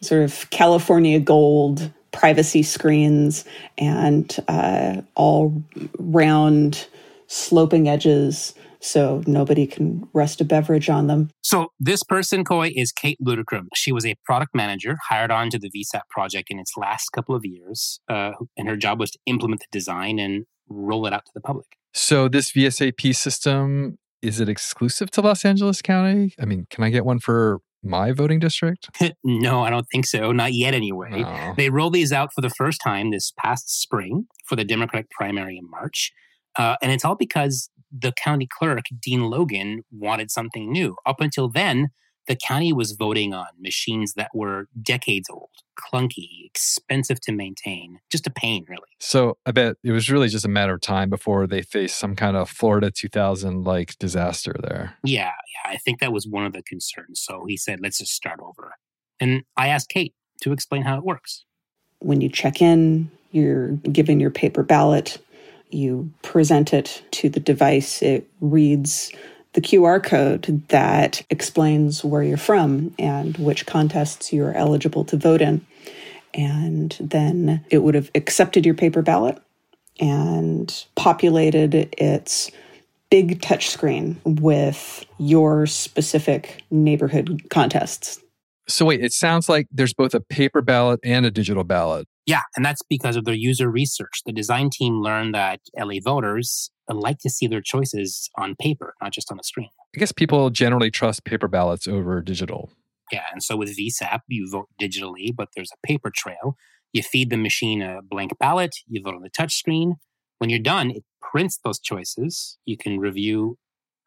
sort 0.00 0.22
of 0.22 0.50
California 0.50 1.20
gold 1.20 1.92
privacy 2.10 2.64
screens 2.64 3.44
and 3.78 4.36
uh, 4.48 5.02
all 5.14 5.62
round 5.96 6.88
sloping 7.28 7.88
edges 7.88 8.52
so 8.80 9.22
nobody 9.28 9.64
can 9.64 10.08
rest 10.12 10.40
a 10.40 10.44
beverage 10.44 10.90
on 10.90 11.06
them. 11.06 11.30
So 11.40 11.68
this 11.78 12.02
person, 12.02 12.44
Khoi, 12.44 12.72
is 12.74 12.90
Kate 12.90 13.18
Ludicrum. 13.24 13.68
She 13.76 13.92
was 13.92 14.04
a 14.04 14.16
product 14.24 14.56
manager 14.56 14.96
hired 15.08 15.30
on 15.30 15.50
to 15.50 15.58
the 15.60 15.70
VSAP 15.70 16.02
project 16.10 16.48
in 16.50 16.58
its 16.58 16.72
last 16.76 17.10
couple 17.10 17.36
of 17.36 17.44
years, 17.44 18.00
uh, 18.08 18.32
and 18.56 18.68
her 18.68 18.76
job 18.76 18.98
was 18.98 19.12
to 19.12 19.20
implement 19.26 19.60
the 19.60 19.68
design 19.70 20.18
and 20.18 20.46
roll 20.68 21.06
it 21.06 21.12
out 21.12 21.24
to 21.26 21.32
the 21.32 21.40
public. 21.40 21.66
So 21.92 22.28
this 22.28 22.52
VSAP 22.52 23.14
system 23.14 23.98
is 24.22 24.38
it 24.38 24.48
exclusive 24.48 25.10
to 25.10 25.20
Los 25.20 25.44
Angeles 25.44 25.82
County? 25.82 26.32
I 26.40 26.44
mean, 26.44 26.66
can 26.70 26.84
I 26.84 26.90
get 26.90 27.04
one 27.04 27.18
for 27.18 27.58
my 27.82 28.12
voting 28.12 28.38
district? 28.38 28.88
no, 29.24 29.62
I 29.62 29.70
don't 29.70 29.86
think 29.90 30.06
so. 30.06 30.30
Not 30.30 30.52
yet, 30.54 30.74
anyway. 30.74 31.24
Oh. 31.26 31.54
They 31.56 31.70
rolled 31.70 31.92
these 31.92 32.12
out 32.12 32.32
for 32.32 32.40
the 32.40 32.50
first 32.50 32.80
time 32.82 33.10
this 33.10 33.32
past 33.36 33.82
spring 33.82 34.26
for 34.46 34.54
the 34.54 34.64
Democratic 34.64 35.10
primary 35.10 35.58
in 35.58 35.68
March. 35.68 36.12
Uh, 36.56 36.76
and 36.80 36.92
it's 36.92 37.04
all 37.04 37.16
because 37.16 37.68
the 37.90 38.12
county 38.12 38.48
clerk, 38.58 38.84
Dean 39.00 39.22
Logan, 39.22 39.82
wanted 39.90 40.30
something 40.30 40.70
new. 40.70 40.96
Up 41.04 41.20
until 41.20 41.48
then, 41.48 41.88
the 42.28 42.36
county 42.36 42.72
was 42.72 42.92
voting 42.92 43.34
on 43.34 43.46
machines 43.60 44.14
that 44.14 44.30
were 44.32 44.68
decades 44.80 45.28
old, 45.28 45.50
clunky, 45.76 46.44
expensive 46.44 47.20
to 47.22 47.32
maintain, 47.32 47.98
just 48.10 48.26
a 48.26 48.30
pain, 48.30 48.64
really. 48.68 48.82
So 49.00 49.38
I 49.46 49.52
bet 49.52 49.76
it 49.82 49.92
was 49.92 50.10
really 50.10 50.28
just 50.28 50.44
a 50.44 50.48
matter 50.48 50.74
of 50.74 50.80
time 50.80 51.10
before 51.10 51.46
they 51.46 51.62
faced 51.62 51.98
some 51.98 52.16
kind 52.16 52.36
of 52.36 52.50
Florida 52.50 52.90
2000 52.90 53.64
like 53.64 53.98
disaster 53.98 54.54
there. 54.62 54.96
Yeah, 55.04 55.32
yeah, 55.64 55.72
I 55.72 55.76
think 55.76 56.00
that 56.00 56.12
was 56.12 56.26
one 56.26 56.44
of 56.44 56.52
the 56.52 56.62
concerns. 56.62 57.20
So 57.20 57.44
he 57.46 57.56
said, 57.56 57.80
let's 57.82 57.98
just 57.98 58.12
start 58.12 58.40
over. 58.40 58.74
And 59.20 59.42
I 59.56 59.68
asked 59.68 59.88
Kate 59.88 60.14
to 60.42 60.52
explain 60.52 60.82
how 60.82 60.96
it 60.98 61.04
works. 61.04 61.44
When 62.00 62.20
you 62.20 62.28
check 62.28 62.60
in, 62.60 63.10
you're 63.30 63.68
given 63.90 64.20
your 64.20 64.30
paper 64.30 64.62
ballot 64.62 65.18
You 65.70 66.10
present 66.20 66.74
it 66.74 67.02
to 67.12 67.30
the 67.30 67.40
device, 67.40 68.02
it 68.02 68.28
reads 68.40 69.10
the 69.54 69.60
QR 69.60 70.02
code 70.02 70.62
that 70.68 71.24
explains 71.30 72.04
where 72.04 72.22
you're 72.22 72.36
from 72.36 72.94
and 72.98 73.36
which 73.36 73.66
contests 73.66 74.32
you're 74.32 74.54
eligible 74.54 75.04
to 75.04 75.16
vote 75.16 75.42
in. 75.42 75.64
And 76.34 76.96
then 77.00 77.64
it 77.70 77.78
would 77.78 77.94
have 77.94 78.10
accepted 78.14 78.64
your 78.64 78.74
paper 78.74 79.02
ballot 79.02 79.38
and 80.00 80.84
populated 80.94 81.74
its 81.98 82.50
big 83.10 83.42
touchscreen 83.42 84.16
with 84.24 85.04
your 85.18 85.66
specific 85.66 86.62
neighborhood 86.70 87.42
contests. 87.50 88.18
So, 88.68 88.86
wait, 88.86 89.04
it 89.04 89.12
sounds 89.12 89.48
like 89.48 89.66
there's 89.70 89.92
both 89.92 90.14
a 90.14 90.20
paper 90.20 90.62
ballot 90.62 91.00
and 91.04 91.26
a 91.26 91.30
digital 91.30 91.64
ballot. 91.64 92.06
Yeah, 92.24 92.40
and 92.56 92.64
that's 92.64 92.82
because 92.88 93.16
of 93.16 93.24
their 93.24 93.34
user 93.34 93.70
research. 93.70 94.22
The 94.24 94.32
design 94.32 94.70
team 94.70 95.02
learned 95.02 95.34
that 95.34 95.60
LA 95.78 95.96
voters 96.02 96.70
like 96.96 97.18
to 97.20 97.30
see 97.30 97.46
their 97.46 97.60
choices 97.60 98.30
on 98.36 98.54
paper, 98.56 98.94
not 99.02 99.12
just 99.12 99.30
on 99.30 99.36
the 99.36 99.44
screen. 99.44 99.70
I 99.96 99.98
guess 99.98 100.12
people 100.12 100.50
generally 100.50 100.90
trust 100.90 101.24
paper 101.24 101.48
ballots 101.48 101.86
over 101.86 102.20
digital. 102.22 102.70
Yeah, 103.10 103.24
and 103.32 103.42
so 103.42 103.56
with 103.56 103.76
VSAP, 103.76 104.20
you 104.28 104.48
vote 104.50 104.68
digitally, 104.80 105.34
but 105.34 105.48
there's 105.54 105.70
a 105.72 105.86
paper 105.86 106.10
trail. 106.14 106.56
You 106.92 107.02
feed 107.02 107.30
the 107.30 107.36
machine 107.36 107.82
a 107.82 108.00
blank 108.02 108.32
ballot, 108.38 108.76
you 108.86 109.02
vote 109.02 109.14
on 109.14 109.22
the 109.22 109.30
touchscreen. 109.30 109.94
When 110.38 110.50
you're 110.50 110.58
done, 110.58 110.90
it 110.90 111.04
prints 111.20 111.58
those 111.64 111.78
choices. 111.78 112.58
You 112.64 112.76
can 112.76 112.98
review 112.98 113.58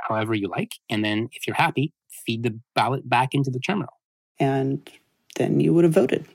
however 0.02 0.34
you 0.34 0.48
like. 0.48 0.74
And 0.90 1.04
then 1.04 1.30
if 1.32 1.48
you're 1.48 1.56
happy, 1.56 1.94
feed 2.26 2.44
the 2.44 2.60
ballot 2.74 3.08
back 3.08 3.34
into 3.34 3.52
the 3.52 3.60
terminal. 3.60 3.94
And 4.40 4.90
then 5.36 5.60
you 5.60 5.74
would 5.74 5.84
have 5.84 5.94
voted. 5.94 6.26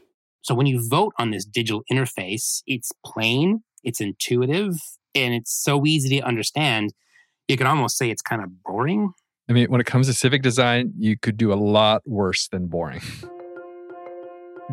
So 0.42 0.54
when 0.54 0.66
you 0.66 0.86
vote 0.88 1.12
on 1.18 1.30
this 1.30 1.44
digital 1.44 1.82
interface, 1.92 2.62
it's 2.66 2.92
plain, 3.04 3.62
it's 3.84 4.00
intuitive, 4.00 4.76
and 5.14 5.34
it's 5.34 5.52
so 5.52 5.86
easy 5.86 6.20
to 6.20 6.26
understand. 6.26 6.92
You 7.48 7.56
could 7.56 7.66
almost 7.66 7.98
say 7.98 8.10
it's 8.10 8.22
kind 8.22 8.42
of 8.42 8.62
boring. 8.62 9.12
I 9.48 9.52
mean, 9.52 9.66
when 9.68 9.80
it 9.80 9.86
comes 9.86 10.06
to 10.06 10.14
civic 10.14 10.42
design, 10.42 10.92
you 10.96 11.18
could 11.18 11.36
do 11.36 11.52
a 11.52 11.54
lot 11.56 12.02
worse 12.06 12.48
than 12.48 12.68
boring. 12.68 13.02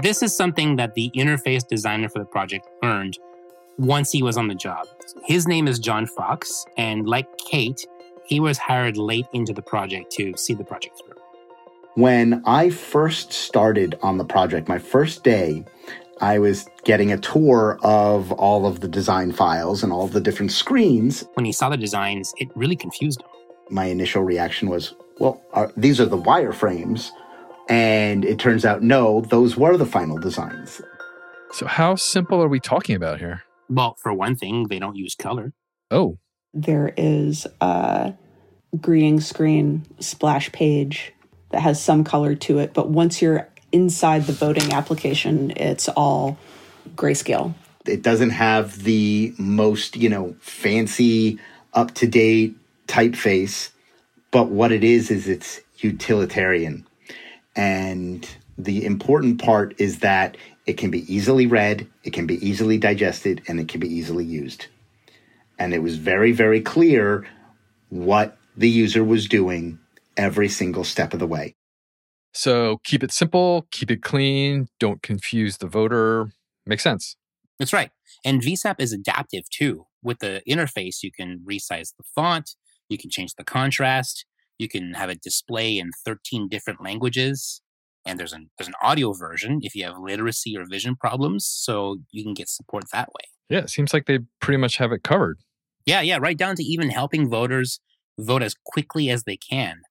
This 0.02 0.22
is 0.22 0.38
something 0.38 0.76
that 0.76 0.94
the 0.94 1.10
interface 1.16 1.68
designer 1.68 2.08
for 2.10 2.20
the 2.20 2.26
project 2.26 2.68
learned 2.84 3.18
once 3.80 4.12
he 4.12 4.22
was 4.22 4.38
on 4.38 4.48
the 4.48 4.56
job. 4.56 4.88
His 5.26 5.48
name 5.48 5.68
is 5.68 5.80
John 5.80 6.06
Fox, 6.06 6.66
and 6.78 7.08
like 7.08 7.28
Kate, 7.50 7.86
he 8.26 8.40
was 8.40 8.60
hired 8.60 8.98
late 8.98 9.26
into 9.34 9.54
the 9.54 9.62
project 9.62 10.12
to 10.14 10.36
see 10.38 10.54
the 10.54 10.64
project 10.64 11.02
through. 11.04 11.16
When 11.96 12.44
I 12.46 12.70
first 12.70 13.34
started 13.34 13.98
on 14.04 14.20
the 14.20 14.26
project, 14.26 14.68
my 14.68 14.78
first 14.78 15.24
day, 15.24 15.66
I 16.22 16.40
was 16.40 16.68
getting 16.84 17.12
a 17.12 17.18
tour 17.18 17.80
of 17.84 18.32
all 18.34 18.66
of 18.66 18.80
the 18.80 18.88
design 18.88 19.32
files 19.32 19.84
and 19.84 19.92
all 19.92 20.08
the 20.08 20.22
different 20.22 20.52
screens. 20.52 21.24
When 21.36 21.46
he 21.46 21.52
saw 21.52 21.70
the 21.70 21.78
designs, 21.78 22.34
it 22.38 22.50
really 22.56 22.76
confused 22.76 23.22
him. 23.22 23.28
My 23.70 23.86
initial 23.86 24.24
reaction 24.24 24.70
was, 24.70 24.96
well, 25.20 25.42
are, 25.54 25.72
these 25.78 26.00
are 26.00 26.06
the 26.06 26.18
wireframes. 26.18 27.12
And 27.70 28.24
it 28.24 28.40
turns 28.40 28.66
out, 28.66 28.82
no, 28.82 29.22
those 29.22 29.58
were 29.58 29.78
the 29.78 29.86
final 29.86 30.18
designs. 30.18 30.82
So, 31.52 31.66
how 31.66 31.96
simple 31.96 32.42
are 32.42 32.48
we 32.48 32.60
talking 32.60 32.96
about 32.96 33.20
here? 33.20 33.44
Well, 33.70 33.96
for 34.02 34.14
one 34.14 34.36
thing, 34.36 34.68
they 34.70 34.80
don't 34.80 34.96
use 34.96 35.16
color. 35.16 35.54
Oh. 35.92 36.18
There 36.54 36.94
is 36.96 37.46
a 37.60 38.14
greeting 38.80 39.20
screen 39.20 39.86
splash 40.00 40.52
page 40.52 41.14
that 41.50 41.62
has 41.62 41.82
some 41.82 42.04
color 42.04 42.36
to 42.36 42.60
it. 42.60 42.74
But 42.74 42.90
once 42.90 43.22
you're 43.22 43.50
inside 43.72 44.26
the 44.26 44.34
voting 44.34 44.74
application, 44.74 45.52
it's 45.52 45.90
all 45.90 46.38
grayscale. 46.96 47.54
It 47.86 48.02
doesn't 48.02 48.32
have 48.32 48.84
the 48.84 49.34
most, 49.38 49.96
you 49.96 50.10
know, 50.10 50.36
fancy, 50.40 51.40
up 51.74 51.94
to 51.96 52.08
date 52.08 52.56
typeface. 52.88 53.70
But 54.32 54.50
what 54.50 54.72
it 54.72 54.84
is, 54.84 55.10
is 55.10 55.28
it's 55.28 55.62
utilitarian. 55.78 56.86
And 57.56 58.28
the 58.58 58.86
important 58.86 59.42
part 59.42 59.80
is 59.80 60.00
that 60.00 60.38
it 60.66 60.74
can 60.74 60.92
be 60.92 61.12
easily 61.14 61.48
read, 61.48 61.88
it 62.04 62.12
can 62.12 62.28
be 62.28 62.46
easily 62.46 62.78
digested, 62.78 63.42
and 63.48 63.60
it 63.60 63.70
can 63.70 63.80
be 63.80 63.88
easily 63.88 64.26
used. 64.26 64.68
And 65.58 65.74
it 65.74 65.82
was 65.82 65.96
very, 65.96 66.34
very 66.34 66.62
clear 66.62 67.28
what 67.90 68.38
the 68.56 68.70
user 68.70 69.04
was 69.04 69.28
doing 69.28 69.80
every 70.18 70.50
single 70.50 70.84
step 70.84 71.14
of 71.14 71.20
the 71.20 71.28
way. 71.28 71.56
So 72.38 72.80
keep 72.84 73.04
it 73.04 73.12
simple, 73.12 73.68
keep 73.72 73.90
it 73.90 74.04
clean, 74.04 74.68
don't 74.80 75.02
confuse 75.02 75.58
the 75.58 75.66
voter. 75.66 76.28
Makes 76.68 76.84
sense. 76.84 77.16
That's 77.58 77.74
right. 77.74 77.90
And 78.24 78.44
VSAP 78.44 78.76
is 78.78 78.94
adaptive 78.94 79.50
too. 79.50 79.88
With 80.04 80.20
the 80.20 80.44
interface, 80.48 81.02
you 81.02 81.12
can 81.12 81.40
resize 81.40 81.96
the 81.98 82.04
font, 82.14 82.52
you 82.90 82.98
can 83.00 83.10
change 83.10 83.34
the 83.34 83.44
contrast, 83.44 84.24
you 84.60 84.70
can 84.70 84.94
have 84.94 85.10
it 85.10 85.22
display 85.22 85.80
in 85.80 85.90
13 86.06 86.48
different 86.48 86.84
languages. 86.84 87.64
And 88.06 88.20
there's 88.20 88.34
an 88.34 88.52
there's 88.60 88.68
an 88.68 88.76
audio 88.84 89.14
version 89.14 89.60
if 89.64 89.74
you 89.74 89.84
have 89.86 89.98
literacy 89.98 90.56
or 90.56 90.66
vision 90.70 90.96
problems, 90.96 91.44
so 91.44 91.98
you 92.12 92.24
can 92.24 92.36
get 92.36 92.50
support 92.50 92.86
that 92.94 93.10
way. 93.10 93.26
Yeah, 93.50 93.60
it 93.62 93.72
seems 93.72 93.96
like 93.96 94.06
they 94.06 94.20
pretty 94.40 94.58
much 94.58 94.78
have 94.78 94.92
it 94.92 95.04
covered. 95.04 95.40
Yeah, 95.88 96.02
yeah, 96.02 96.20
right 96.22 96.38
down 96.38 96.56
to 96.58 96.64
even 96.64 96.92
helping 96.92 97.30
voters 97.30 97.80
vote 98.20 98.44
as 98.44 98.54
quickly 98.64 99.10
as 99.10 99.24
they 99.24 99.38
can 99.38 99.82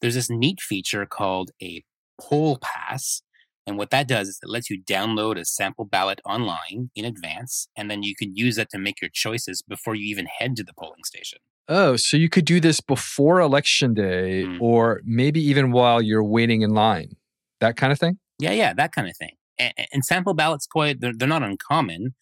there's 0.00 0.14
this 0.14 0.30
neat 0.30 0.60
feature 0.60 1.06
called 1.06 1.50
a 1.62 1.82
poll 2.20 2.58
pass. 2.60 3.22
And 3.66 3.76
what 3.76 3.90
that 3.90 4.06
does 4.06 4.28
is 4.28 4.38
it 4.42 4.48
lets 4.48 4.70
you 4.70 4.80
download 4.82 5.38
a 5.38 5.44
sample 5.44 5.84
ballot 5.84 6.20
online 6.24 6.90
in 6.94 7.04
advance, 7.04 7.68
and 7.76 7.90
then 7.90 8.04
you 8.04 8.14
can 8.14 8.36
use 8.36 8.56
that 8.56 8.70
to 8.70 8.78
make 8.78 9.00
your 9.00 9.10
choices 9.12 9.62
before 9.62 9.96
you 9.96 10.06
even 10.06 10.26
head 10.26 10.54
to 10.56 10.62
the 10.62 10.72
polling 10.78 11.02
station. 11.04 11.40
Oh, 11.68 11.96
so 11.96 12.16
you 12.16 12.28
could 12.28 12.44
do 12.44 12.60
this 12.60 12.80
before 12.80 13.40
election 13.40 13.92
day 13.92 14.44
mm. 14.44 14.60
or 14.60 15.00
maybe 15.04 15.40
even 15.40 15.72
while 15.72 16.00
you're 16.00 16.22
waiting 16.22 16.62
in 16.62 16.70
line. 16.70 17.16
That 17.60 17.76
kind 17.76 17.92
of 17.92 17.98
thing? 17.98 18.18
Yeah, 18.38 18.52
yeah, 18.52 18.72
that 18.74 18.92
kind 18.92 19.08
of 19.08 19.16
thing. 19.16 19.34
And, 19.58 19.72
and 19.92 20.04
sample 20.04 20.34
ballots, 20.34 20.66
quite, 20.66 21.00
they're, 21.00 21.12
they're 21.16 21.26
not 21.26 21.42
uncommon. 21.42 22.14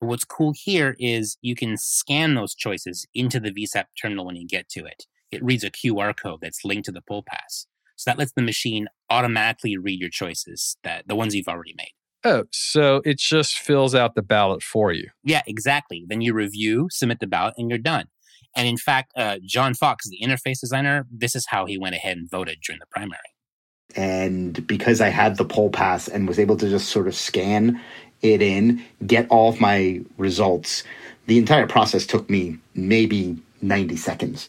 But 0.00 0.08
what's 0.08 0.24
cool 0.24 0.52
here 0.54 0.96
is 0.98 1.38
you 1.40 1.54
can 1.54 1.78
scan 1.78 2.34
those 2.34 2.54
choices 2.54 3.06
into 3.14 3.40
the 3.40 3.52
VSAP 3.52 3.84
terminal 4.00 4.26
when 4.26 4.36
you 4.36 4.46
get 4.46 4.68
to 4.70 4.84
it 4.84 5.06
it 5.30 5.44
reads 5.44 5.64
a 5.64 5.70
QR 5.70 6.16
code 6.16 6.40
that's 6.42 6.64
linked 6.64 6.86
to 6.86 6.92
the 6.92 7.02
poll 7.02 7.22
pass. 7.26 7.66
So 8.00 8.10
that 8.10 8.18
lets 8.18 8.32
the 8.32 8.40
machine 8.40 8.88
automatically 9.10 9.76
read 9.76 10.00
your 10.00 10.08
choices, 10.08 10.78
that 10.84 11.06
the 11.06 11.14
ones 11.14 11.34
you've 11.34 11.48
already 11.48 11.74
made. 11.76 11.92
Oh, 12.24 12.44
so 12.50 13.02
it 13.04 13.18
just 13.18 13.58
fills 13.58 13.94
out 13.94 14.14
the 14.14 14.22
ballot 14.22 14.62
for 14.62 14.90
you. 14.90 15.10
Yeah, 15.22 15.42
exactly. 15.46 16.06
Then 16.08 16.22
you 16.22 16.32
review, 16.32 16.88
submit 16.90 17.20
the 17.20 17.26
ballot, 17.26 17.54
and 17.58 17.68
you're 17.68 17.78
done. 17.78 18.06
And 18.56 18.66
in 18.66 18.78
fact, 18.78 19.12
uh, 19.16 19.36
John 19.44 19.74
Fox, 19.74 20.08
the 20.08 20.18
interface 20.26 20.60
designer, 20.60 21.06
this 21.10 21.36
is 21.36 21.44
how 21.50 21.66
he 21.66 21.76
went 21.76 21.94
ahead 21.94 22.16
and 22.16 22.30
voted 22.30 22.60
during 22.64 22.78
the 22.78 22.86
primary. 22.90 23.20
And 23.94 24.66
because 24.66 25.02
I 25.02 25.08
had 25.08 25.36
the 25.36 25.44
poll 25.44 25.68
pass 25.68 26.08
and 26.08 26.26
was 26.26 26.38
able 26.38 26.56
to 26.56 26.70
just 26.70 26.88
sort 26.88 27.06
of 27.06 27.14
scan 27.14 27.78
it 28.22 28.40
in, 28.40 28.82
get 29.06 29.28
all 29.28 29.50
of 29.50 29.60
my 29.60 30.00
results, 30.16 30.84
the 31.26 31.36
entire 31.36 31.66
process 31.66 32.06
took 32.06 32.30
me 32.30 32.56
maybe 32.74 33.36
90 33.60 33.96
seconds. 33.96 34.48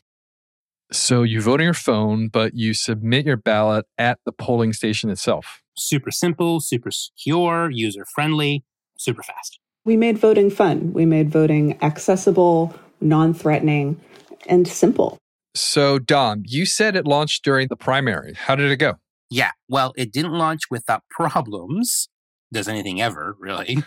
So 0.93 1.23
you 1.23 1.41
vote 1.41 1.61
on 1.61 1.65
your 1.65 1.73
phone, 1.73 2.27
but 2.27 2.53
you 2.53 2.73
submit 2.73 3.25
your 3.25 3.37
ballot 3.37 3.85
at 3.97 4.19
the 4.25 4.33
polling 4.33 4.73
station 4.73 5.09
itself. 5.09 5.61
Super 5.77 6.11
simple, 6.11 6.59
super 6.59 6.91
secure, 6.91 7.69
user 7.71 8.05
friendly, 8.13 8.65
super 8.97 9.23
fast. 9.23 9.59
We 9.85 9.95
made 9.95 10.17
voting 10.17 10.49
fun. 10.49 10.91
We 10.91 11.05
made 11.05 11.29
voting 11.29 11.81
accessible, 11.81 12.75
non 12.99 13.33
threatening, 13.33 14.01
and 14.47 14.67
simple. 14.67 15.17
So, 15.55 15.97
Dom, 15.97 16.43
you 16.45 16.65
said 16.65 16.97
it 16.97 17.07
launched 17.07 17.43
during 17.45 17.69
the 17.69 17.77
primary. 17.77 18.33
How 18.33 18.55
did 18.55 18.69
it 18.69 18.77
go? 18.77 18.95
Yeah, 19.29 19.51
well, 19.69 19.93
it 19.95 20.11
didn't 20.11 20.33
launch 20.33 20.63
without 20.69 21.03
problems. 21.09 22.09
Does 22.51 22.67
anything 22.67 23.01
ever, 23.01 23.37
really? 23.39 23.77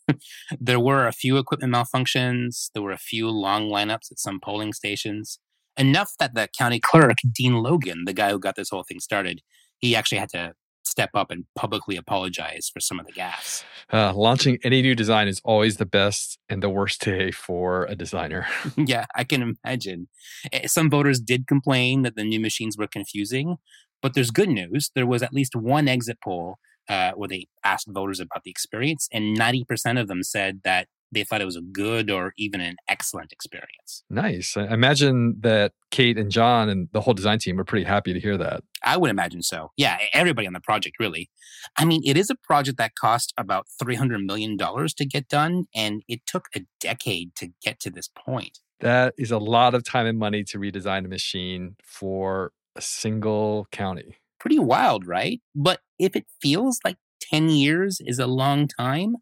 there 0.60 0.80
were 0.80 1.06
a 1.06 1.12
few 1.12 1.38
equipment 1.38 1.72
malfunctions. 1.72 2.70
There 2.74 2.82
were 2.82 2.90
a 2.90 2.98
few 2.98 3.30
long 3.30 3.70
lineups 3.70 4.10
at 4.10 4.18
some 4.18 4.40
polling 4.40 4.72
stations 4.72 5.38
enough 5.78 6.12
that 6.18 6.34
the 6.34 6.48
county 6.56 6.80
clerk, 6.80 7.18
Dean 7.32 7.54
Logan, 7.54 8.04
the 8.04 8.12
guy 8.12 8.30
who 8.30 8.38
got 8.38 8.56
this 8.56 8.70
whole 8.70 8.82
thing 8.82 9.00
started, 9.00 9.40
he 9.78 9.94
actually 9.94 10.18
had 10.18 10.30
to 10.30 10.54
step 10.84 11.10
up 11.14 11.30
and 11.30 11.44
publicly 11.54 11.96
apologize 11.96 12.70
for 12.72 12.80
some 12.80 12.98
of 12.98 13.06
the 13.06 13.12
gaffes. 13.12 13.62
Uh, 13.92 14.12
launching 14.14 14.58
any 14.64 14.82
new 14.82 14.94
design 14.94 15.28
is 15.28 15.40
always 15.44 15.76
the 15.76 15.86
best 15.86 16.38
and 16.48 16.62
the 16.62 16.68
worst 16.68 17.00
day 17.02 17.30
for 17.30 17.84
a 17.84 17.94
designer. 17.94 18.46
yeah, 18.76 19.04
I 19.14 19.24
can 19.24 19.54
imagine. 19.64 20.08
Eh, 20.52 20.66
some 20.66 20.90
voters 20.90 21.20
did 21.20 21.46
complain 21.46 22.02
that 22.02 22.16
the 22.16 22.24
new 22.24 22.40
machines 22.40 22.76
were 22.76 22.86
confusing, 22.86 23.56
but 24.02 24.14
there's 24.14 24.30
good 24.30 24.48
news. 24.48 24.90
There 24.94 25.06
was 25.06 25.22
at 25.22 25.32
least 25.32 25.54
one 25.54 25.88
exit 25.88 26.18
poll 26.22 26.56
uh, 26.88 27.12
where 27.12 27.28
they 27.28 27.46
asked 27.64 27.86
voters 27.88 28.18
about 28.18 28.44
the 28.44 28.50
experience, 28.50 29.08
and 29.12 29.38
90% 29.38 30.00
of 30.00 30.08
them 30.08 30.22
said 30.22 30.60
that 30.64 30.88
they 31.12 31.24
thought 31.24 31.40
it 31.40 31.46
was 31.46 31.56
a 31.56 31.62
good 31.62 32.10
or 32.10 32.32
even 32.36 32.60
an 32.60 32.76
excellent 32.88 33.32
experience. 33.32 34.04
Nice. 34.10 34.56
I 34.56 34.66
imagine 34.66 35.36
that 35.40 35.72
Kate 35.90 36.18
and 36.18 36.30
John 36.30 36.68
and 36.68 36.88
the 36.92 37.00
whole 37.00 37.14
design 37.14 37.38
team 37.38 37.58
are 37.58 37.64
pretty 37.64 37.84
happy 37.84 38.12
to 38.12 38.20
hear 38.20 38.36
that. 38.36 38.62
I 38.82 38.96
would 38.96 39.10
imagine 39.10 39.42
so. 39.42 39.70
Yeah, 39.76 39.98
everybody 40.12 40.46
on 40.46 40.52
the 40.52 40.60
project, 40.60 40.96
really. 41.00 41.30
I 41.76 41.84
mean, 41.84 42.02
it 42.04 42.16
is 42.16 42.30
a 42.30 42.34
project 42.34 42.78
that 42.78 42.94
cost 42.94 43.32
about 43.36 43.66
$300 43.82 44.24
million 44.24 44.56
to 44.58 45.06
get 45.06 45.28
done, 45.28 45.64
and 45.74 46.02
it 46.08 46.20
took 46.26 46.46
a 46.54 46.60
decade 46.80 47.34
to 47.36 47.48
get 47.62 47.80
to 47.80 47.90
this 47.90 48.08
point. 48.08 48.58
That 48.80 49.14
is 49.18 49.30
a 49.30 49.38
lot 49.38 49.74
of 49.74 49.84
time 49.84 50.06
and 50.06 50.18
money 50.18 50.44
to 50.44 50.58
redesign 50.58 51.04
a 51.04 51.08
machine 51.08 51.76
for 51.82 52.52
a 52.76 52.80
single 52.80 53.66
county. 53.72 54.18
Pretty 54.38 54.58
wild, 54.58 55.06
right? 55.06 55.40
But 55.54 55.80
if 55.98 56.14
it 56.14 56.26
feels 56.40 56.78
like 56.84 56.96
10 57.20 57.48
years 57.48 58.00
is 58.04 58.20
a 58.20 58.26
long 58.26 58.68
time, 58.68 59.16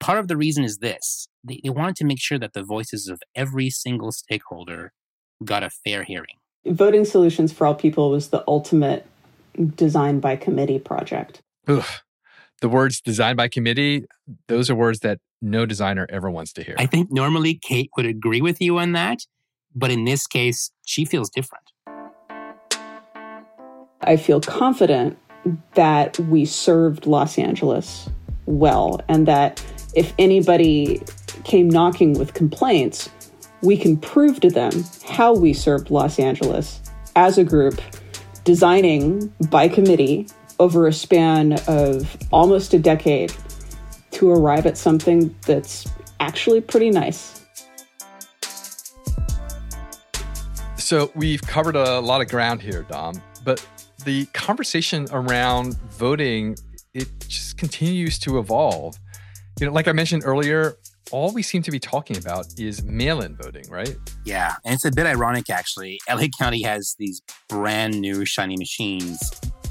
part 0.00 0.18
of 0.18 0.28
the 0.28 0.36
reason 0.36 0.64
is 0.64 0.78
this 0.78 1.28
they, 1.44 1.60
they 1.62 1.70
wanted 1.70 1.96
to 1.96 2.04
make 2.04 2.20
sure 2.20 2.38
that 2.38 2.54
the 2.54 2.62
voices 2.62 3.08
of 3.08 3.22
every 3.36 3.70
single 3.70 4.10
stakeholder 4.10 4.92
got 5.44 5.62
a 5.62 5.70
fair 5.70 6.02
hearing. 6.02 6.36
Voting 6.66 7.04
Solutions 7.04 7.52
for 7.52 7.66
All 7.66 7.74
People 7.74 8.10
was 8.10 8.28
the 8.28 8.44
ultimate 8.48 9.06
design 9.76 10.20
by 10.20 10.36
committee 10.36 10.78
project. 10.78 11.40
Ugh. 11.68 11.84
The 12.60 12.68
words 12.68 13.00
"design 13.00 13.36
by 13.36 13.48
committee, 13.48 14.04
those 14.48 14.68
are 14.68 14.74
words 14.74 15.00
that 15.00 15.18
no 15.40 15.64
designer 15.64 16.06
ever 16.10 16.30
wants 16.30 16.52
to 16.54 16.62
hear. 16.62 16.74
I 16.78 16.84
think 16.84 17.10
normally 17.10 17.54
Kate 17.54 17.90
would 17.96 18.04
agree 18.04 18.42
with 18.42 18.60
you 18.60 18.78
on 18.78 18.92
that, 18.92 19.20
but 19.74 19.90
in 19.90 20.04
this 20.04 20.26
case, 20.26 20.70
she 20.84 21.06
feels 21.06 21.30
different. 21.30 21.64
I 24.02 24.16
feel 24.16 24.40
confident 24.40 25.18
that 25.74 26.18
we 26.18 26.44
served 26.44 27.06
Los 27.06 27.38
Angeles 27.38 28.10
well 28.46 29.00
and 29.08 29.26
that 29.26 29.62
if 29.94 30.12
anybody 30.18 31.02
came 31.44 31.68
knocking 31.68 32.14
with 32.18 32.34
complaints, 32.34 33.10
we 33.62 33.76
can 33.76 33.96
prove 33.96 34.40
to 34.40 34.50
them 34.50 34.72
how 35.04 35.34
we 35.34 35.52
served 35.52 35.90
Los 35.90 36.18
Angeles 36.18 36.80
as 37.16 37.38
a 37.38 37.44
group, 37.44 37.80
designing 38.44 39.32
by 39.50 39.68
committee 39.68 40.26
over 40.58 40.86
a 40.86 40.92
span 40.92 41.58
of 41.66 42.16
almost 42.30 42.74
a 42.74 42.78
decade 42.78 43.32
to 44.12 44.30
arrive 44.30 44.66
at 44.66 44.76
something 44.76 45.34
that's 45.46 45.86
actually 46.20 46.60
pretty 46.60 46.90
nice. 46.90 47.44
So 50.76 51.10
we've 51.14 51.42
covered 51.42 51.76
a 51.76 52.00
lot 52.00 52.20
of 52.20 52.28
ground 52.28 52.62
here, 52.62 52.82
Dom, 52.82 53.22
but 53.44 53.66
the 54.04 54.26
conversation 54.26 55.06
around 55.12 55.78
voting 55.90 56.56
it 56.94 57.08
just 57.28 57.56
continues 57.56 58.18
to 58.20 58.38
evolve. 58.38 58.98
You 59.60 59.66
know, 59.66 59.74
like 59.74 59.88
I 59.88 59.92
mentioned 59.92 60.22
earlier, 60.24 60.78
all 61.10 61.34
we 61.34 61.42
seem 61.42 61.62
to 61.64 61.70
be 61.70 61.78
talking 61.78 62.16
about 62.16 62.46
is 62.58 62.82
mail-in 62.82 63.36
voting, 63.36 63.68
right? 63.68 63.94
Yeah, 64.24 64.54
and 64.64 64.72
it's 64.72 64.86
a 64.86 64.90
bit 64.90 65.04
ironic 65.04 65.50
actually. 65.50 66.00
LA 66.08 66.28
County 66.38 66.62
has 66.62 66.96
these 66.98 67.20
brand 67.46 68.00
new 68.00 68.24
shiny 68.24 68.56
machines, 68.56 69.20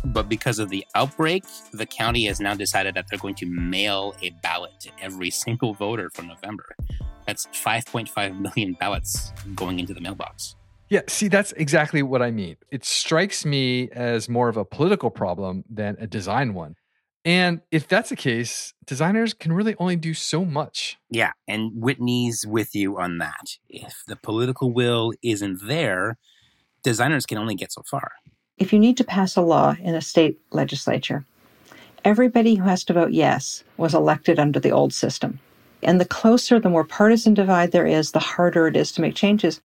but 0.06 0.30
because 0.30 0.60
of 0.60 0.70
the 0.70 0.86
outbreak, 0.94 1.44
the 1.74 1.88
county 1.88 2.26
has 2.26 2.40
now 2.40 2.54
decided 2.54 2.94
that 2.94 3.06
they're 3.10 3.18
going 3.18 3.34
to 3.34 3.48
mail 3.48 4.16
a 4.22 4.30
ballot 4.44 4.74
to 4.82 4.92
every 5.02 5.32
single 5.32 5.74
voter 5.74 6.12
for 6.12 6.22
November. 6.22 6.68
That's 7.26 7.48
5.5 7.48 8.40
million 8.40 8.74
ballots 8.80 9.34
going 9.56 9.80
into 9.80 9.96
the 9.96 10.02
mailbox. 10.02 10.56
Yeah, 10.90 11.02
see, 11.08 11.30
that's 11.30 11.52
exactly 11.54 12.04
what 12.04 12.22
I 12.22 12.30
mean. 12.30 12.58
It 12.70 12.86
strikes 12.86 13.44
me 13.44 13.90
as 13.92 14.30
more 14.30 14.50
of 14.50 14.58
a 14.58 14.66
political 14.66 15.10
problem 15.10 15.64
than 15.68 15.98
a 16.00 16.06
design 16.06 16.54
one. 16.54 16.76
And 17.26 17.62
if 17.70 17.88
that's 17.88 18.10
the 18.10 18.16
case, 18.16 18.74
designers 18.86 19.34
can 19.34 19.52
really 19.52 19.76
only 19.78 19.98
do 19.98 20.14
so 20.14 20.46
much. 20.46 20.98
Yeah, 21.10 21.32
and 21.48 21.72
Whitney's 21.76 22.46
with 22.48 22.74
you 22.74 22.98
on 23.00 23.18
that. 23.18 23.58
If 23.68 24.04
the 24.08 24.16
political 24.16 24.72
will 24.72 25.12
isn't 25.22 25.68
there, 25.68 26.18
designers 26.82 27.26
can 27.26 27.38
only 27.38 27.56
get 27.56 27.74
so 27.74 27.84
far. 27.84 28.14
If 28.58 28.72
you 28.74 28.80
need 28.80 28.98
to 28.98 29.04
pass 29.04 29.36
a 29.36 29.42
law 29.42 29.76
in 29.82 29.96
a 29.96 30.02
state 30.02 30.40
legislature, 30.52 31.26
everybody 32.06 32.56
who 32.56 32.64
has 32.64 32.84
to 32.86 32.94
vote 32.94 33.12
yes 33.12 33.64
was 33.78 33.94
elected 33.94 34.40
under 34.40 34.60
the 34.60 34.72
old 34.72 34.94
system. 34.94 35.40
And 35.84 36.00
the 36.00 36.06
closer, 36.06 36.60
the 36.60 36.70
more 36.70 36.84
partisan 36.84 37.34
divide 37.34 37.72
there 37.72 37.86
is, 37.86 38.12
the 38.12 38.20
harder 38.20 38.68
it 38.68 38.76
is 38.76 38.92
to 38.94 39.02
make 39.02 39.16
changes. 39.16 39.62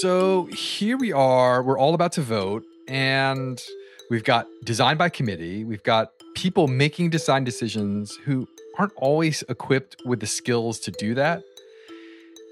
So 0.00 0.44
here 0.46 0.96
we 0.96 1.12
are. 1.12 1.62
We're 1.62 1.78
all 1.78 1.94
about 1.94 2.12
to 2.12 2.22
vote, 2.22 2.64
and 2.88 3.62
we've 4.10 4.24
got 4.24 4.46
design 4.64 4.96
by 4.96 5.08
committee. 5.08 5.64
We've 5.64 5.82
got 5.82 6.12
people 6.34 6.68
making 6.68 7.10
design 7.10 7.44
decisions 7.44 8.16
who 8.24 8.46
aren't 8.78 8.92
always 8.96 9.42
equipped 9.48 9.96
with 10.04 10.20
the 10.20 10.26
skills 10.26 10.78
to 10.80 10.90
do 10.90 11.14
that. 11.14 11.42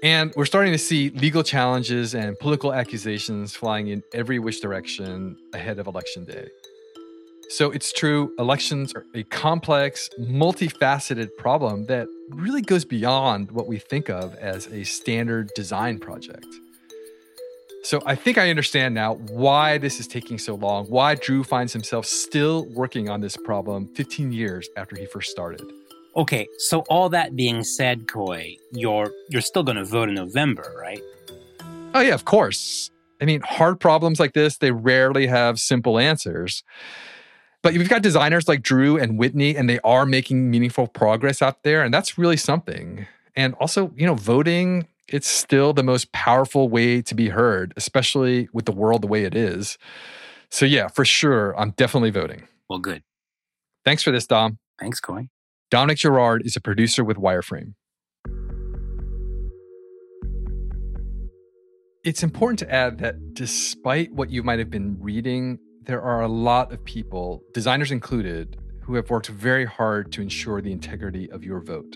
And 0.03 0.33
we're 0.35 0.45
starting 0.45 0.71
to 0.71 0.77
see 0.77 1.09
legal 1.11 1.43
challenges 1.43 2.13
and 2.13 2.37
political 2.39 2.73
accusations 2.73 3.55
flying 3.55 3.87
in 3.87 4.03
every 4.13 4.39
which 4.39 4.61
direction 4.61 5.37
ahead 5.53 5.79
of 5.79 5.87
election 5.87 6.25
day. 6.25 6.47
So 7.49 7.71
it's 7.71 7.93
true, 7.93 8.33
elections 8.39 8.93
are 8.95 9.05
a 9.13 9.23
complex, 9.23 10.09
multifaceted 10.19 11.29
problem 11.37 11.85
that 11.85 12.07
really 12.29 12.61
goes 12.61 12.83
beyond 12.85 13.51
what 13.51 13.67
we 13.67 13.77
think 13.77 14.09
of 14.09 14.33
as 14.35 14.67
a 14.67 14.83
standard 14.83 15.51
design 15.55 15.99
project. 15.99 16.47
So 17.85 18.01
I 18.03 18.15
think 18.15 18.39
I 18.39 18.49
understand 18.49 18.95
now 18.95 19.13
why 19.29 19.77
this 19.77 19.99
is 19.99 20.07
taking 20.07 20.39
so 20.39 20.55
long, 20.55 20.87
why 20.87 21.13
Drew 21.13 21.43
finds 21.43 21.71
himself 21.71 22.07
still 22.07 22.65
working 22.73 23.09
on 23.09 23.21
this 23.21 23.37
problem 23.37 23.93
15 23.93 24.31
years 24.31 24.67
after 24.75 24.95
he 24.95 25.05
first 25.05 25.29
started. 25.29 25.61
Okay, 26.15 26.47
so 26.57 26.79
all 26.89 27.09
that 27.09 27.35
being 27.35 27.63
said, 27.63 28.07
Khoi, 28.07 28.57
you're 28.71 29.11
you're 29.29 29.43
still 29.43 29.61
going 29.61 29.77
to 29.77 29.85
vote 29.85 30.09
in 30.09 30.15
November, 30.15 30.73
right? 30.81 30.99
Oh 31.93 31.99
yeah, 31.99 32.15
of 32.15 32.25
course. 32.25 32.89
I 33.21 33.25
mean, 33.25 33.41
hard 33.41 33.79
problems 33.79 34.19
like 34.19 34.33
this, 34.33 34.57
they 34.57 34.71
rarely 34.71 35.27
have 35.27 35.59
simple 35.59 35.99
answers. 35.99 36.63
But 37.61 37.73
we've 37.73 37.87
got 37.87 38.01
designers 38.01 38.47
like 38.47 38.63
Drew 38.63 38.97
and 38.97 39.19
Whitney, 39.19 39.55
and 39.55 39.69
they 39.69 39.79
are 39.83 40.07
making 40.07 40.49
meaningful 40.49 40.87
progress 40.87 41.39
out 41.39 41.61
there, 41.61 41.83
and 41.83 41.93
that's 41.93 42.17
really 42.17 42.37
something. 42.37 43.05
And 43.35 43.53
also, 43.55 43.93
you 43.95 44.07
know, 44.07 44.15
voting 44.15 44.87
it's 45.07 45.27
still 45.27 45.73
the 45.73 45.83
most 45.83 46.11
powerful 46.11 46.67
way 46.69 47.01
to 47.01 47.15
be 47.15 47.29
heard, 47.29 47.73
especially 47.77 48.49
with 48.53 48.65
the 48.65 48.71
world 48.71 49.01
the 49.03 49.07
way 49.07 49.23
it 49.23 49.35
is. 49.35 49.77
So, 50.49 50.65
yeah, 50.65 50.87
for 50.87 51.05
sure, 51.05 51.57
I'm 51.59 51.71
definitely 51.71 52.11
voting. 52.11 52.47
Well, 52.69 52.79
good. 52.79 53.03
Thanks 53.83 54.03
for 54.03 54.11
this, 54.11 54.25
Dom. 54.25 54.57
Thanks, 54.79 54.99
Khoi. 54.99 55.29
Dominic 55.69 55.97
Girard 55.97 56.45
is 56.45 56.55
a 56.55 56.61
producer 56.61 57.03
with 57.03 57.17
Wireframe. 57.17 57.73
It's 62.03 62.21
important 62.21 62.59
to 62.59 62.71
add 62.71 62.99
that 62.99 63.33
despite 63.33 64.11
what 64.11 64.29
you 64.29 64.43
might 64.43 64.59
have 64.59 64.69
been 64.69 64.97
reading, 64.99 65.57
there 65.83 66.01
are 66.01 66.21
a 66.21 66.27
lot 66.27 66.71
of 66.71 66.83
people, 66.85 67.43
designers 67.53 67.91
included, 67.91 68.57
who 68.81 68.95
have 68.95 69.09
worked 69.09 69.27
very 69.27 69.65
hard 69.65 70.11
to 70.11 70.21
ensure 70.21 70.61
the 70.61 70.71
integrity 70.71 71.29
of 71.31 71.43
your 71.43 71.59
vote. 71.61 71.95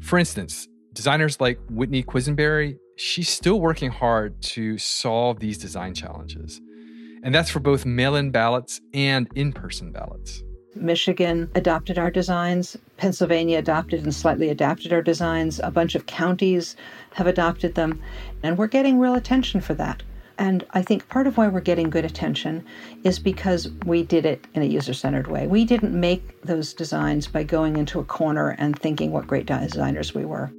For 0.00 0.18
instance, 0.18 0.68
designers 0.92 1.40
like 1.40 1.58
Whitney 1.70 2.02
Quesenbery, 2.02 2.78
she's 2.96 3.28
still 3.28 3.60
working 3.60 3.90
hard 3.90 4.40
to 4.42 4.78
solve 4.78 5.40
these 5.40 5.58
design 5.58 5.94
challenges. 5.94 6.60
And 7.22 7.34
that's 7.34 7.50
for 7.50 7.60
both 7.60 7.84
mail 7.84 8.16
in 8.16 8.30
ballots 8.30 8.80
and 8.94 9.28
in 9.34 9.52
person 9.52 9.92
ballots. 9.92 10.42
Michigan 10.74 11.50
adopted 11.54 11.98
our 11.98 12.10
designs. 12.10 12.76
Pennsylvania 12.96 13.58
adopted 13.58 14.02
and 14.02 14.14
slightly 14.14 14.48
adapted 14.48 14.92
our 14.92 15.02
designs. 15.02 15.60
A 15.62 15.70
bunch 15.70 15.94
of 15.94 16.06
counties 16.06 16.76
have 17.14 17.26
adopted 17.26 17.74
them. 17.74 18.00
And 18.42 18.56
we're 18.56 18.68
getting 18.68 18.98
real 18.98 19.14
attention 19.14 19.60
for 19.60 19.74
that. 19.74 20.02
And 20.38 20.64
I 20.70 20.80
think 20.80 21.06
part 21.08 21.26
of 21.26 21.36
why 21.36 21.48
we're 21.48 21.60
getting 21.60 21.90
good 21.90 22.06
attention 22.06 22.64
is 23.04 23.18
because 23.18 23.70
we 23.84 24.02
did 24.02 24.24
it 24.24 24.46
in 24.54 24.62
a 24.62 24.66
user 24.66 24.94
centered 24.94 25.26
way. 25.26 25.46
We 25.46 25.66
didn't 25.66 25.98
make 25.98 26.40
those 26.42 26.72
designs 26.72 27.26
by 27.26 27.42
going 27.42 27.76
into 27.76 28.00
a 28.00 28.04
corner 28.04 28.56
and 28.58 28.78
thinking 28.78 29.12
what 29.12 29.26
great 29.26 29.44
designers 29.44 30.14
we 30.14 30.24
were. 30.24 30.50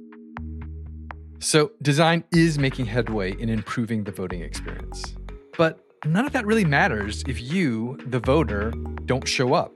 So, 1.42 1.72
design 1.82 2.22
is 2.30 2.56
making 2.56 2.86
headway 2.86 3.32
in 3.32 3.48
improving 3.48 4.04
the 4.04 4.12
voting 4.12 4.42
experience. 4.42 5.16
But 5.58 5.84
none 6.04 6.24
of 6.24 6.32
that 6.34 6.46
really 6.46 6.64
matters 6.64 7.24
if 7.26 7.42
you, 7.42 7.98
the 8.06 8.20
voter, 8.20 8.70
don't 9.06 9.26
show 9.26 9.52
up. 9.52 9.72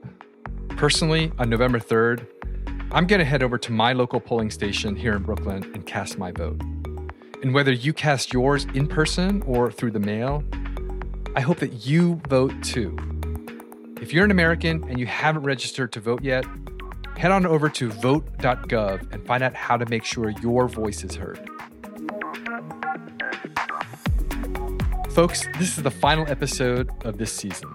Personally, 0.77 1.29
on 1.37 1.49
November 1.49 1.77
3rd, 1.77 2.25
I'm 2.93 3.05
going 3.05 3.19
to 3.19 3.25
head 3.25 3.43
over 3.43 3.57
to 3.57 3.71
my 3.73 3.91
local 3.91 4.21
polling 4.21 4.49
station 4.49 4.95
here 4.95 5.13
in 5.13 5.23
Brooklyn 5.23 5.69
and 5.73 5.85
cast 5.85 6.17
my 6.17 6.31
vote. 6.31 6.61
And 7.43 7.53
whether 7.53 7.73
you 7.73 7.91
cast 7.91 8.31
yours 8.31 8.65
in 8.73 8.87
person 8.87 9.41
or 9.41 9.69
through 9.69 9.91
the 9.91 9.99
mail, 9.99 10.45
I 11.35 11.41
hope 11.41 11.59
that 11.59 11.85
you 11.85 12.21
vote 12.29 12.53
too. 12.63 12.95
If 14.01 14.13
you're 14.13 14.23
an 14.23 14.31
American 14.31 14.85
and 14.85 15.01
you 15.01 15.05
haven't 15.05 15.43
registered 15.43 15.91
to 15.91 15.99
vote 15.99 16.23
yet, 16.23 16.45
head 17.17 17.31
on 17.31 17.45
over 17.45 17.67
to 17.67 17.89
vote.gov 17.91 19.11
and 19.11 19.27
find 19.27 19.43
out 19.43 19.53
how 19.53 19.75
to 19.75 19.85
make 19.87 20.05
sure 20.05 20.29
your 20.29 20.69
voice 20.69 21.03
is 21.03 21.13
heard. 21.13 21.49
Folks, 25.17 25.47
this 25.57 25.75
is 25.75 25.83
the 25.83 25.89
final 25.89 26.29
episode 26.29 26.91
of 27.03 27.17
this 27.17 27.33
season. 27.33 27.73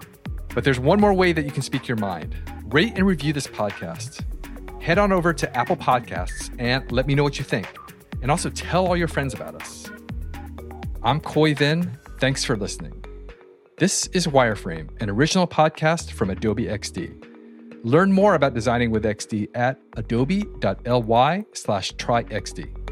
But 0.55 0.63
there's 0.63 0.79
one 0.79 1.01
more 1.01 1.13
way 1.13 1.33
that 1.33 1.43
you 1.43 1.51
can 1.51 1.61
speak 1.61 1.89
your 1.89 1.97
mind. 1.97 2.37
Rate 2.67 2.93
and 2.95 3.05
review 3.05 3.33
this 3.33 3.47
podcast. 3.47 4.23
Head 4.81 4.97
on 4.97 5.11
over 5.11 5.33
to 5.33 5.57
Apple 5.57 5.75
Podcasts 5.75 6.55
and 6.57 6.89
let 6.89 7.05
me 7.05 7.15
know 7.15 7.23
what 7.23 7.37
you 7.37 7.43
think. 7.43 7.67
And 8.21 8.31
also 8.31 8.49
tell 8.49 8.87
all 8.87 8.95
your 8.95 9.09
friends 9.09 9.33
about 9.33 9.55
us. 9.55 9.91
I'm 11.03 11.19
Khoi 11.19 11.53
Vinh. 11.53 11.91
Thanks 12.21 12.45
for 12.45 12.55
listening. 12.55 13.03
This 13.75 14.07
is 14.13 14.25
Wireframe, 14.25 14.89
an 15.01 15.09
original 15.09 15.45
podcast 15.45 16.11
from 16.11 16.29
Adobe 16.29 16.67
XD. 16.67 17.25
Learn 17.83 18.13
more 18.13 18.35
about 18.35 18.53
designing 18.53 18.89
with 18.89 19.03
XD 19.03 19.49
at 19.53 19.81
adobe.ly 19.97 21.45
slash 21.51 21.91
tryxd. 21.95 22.82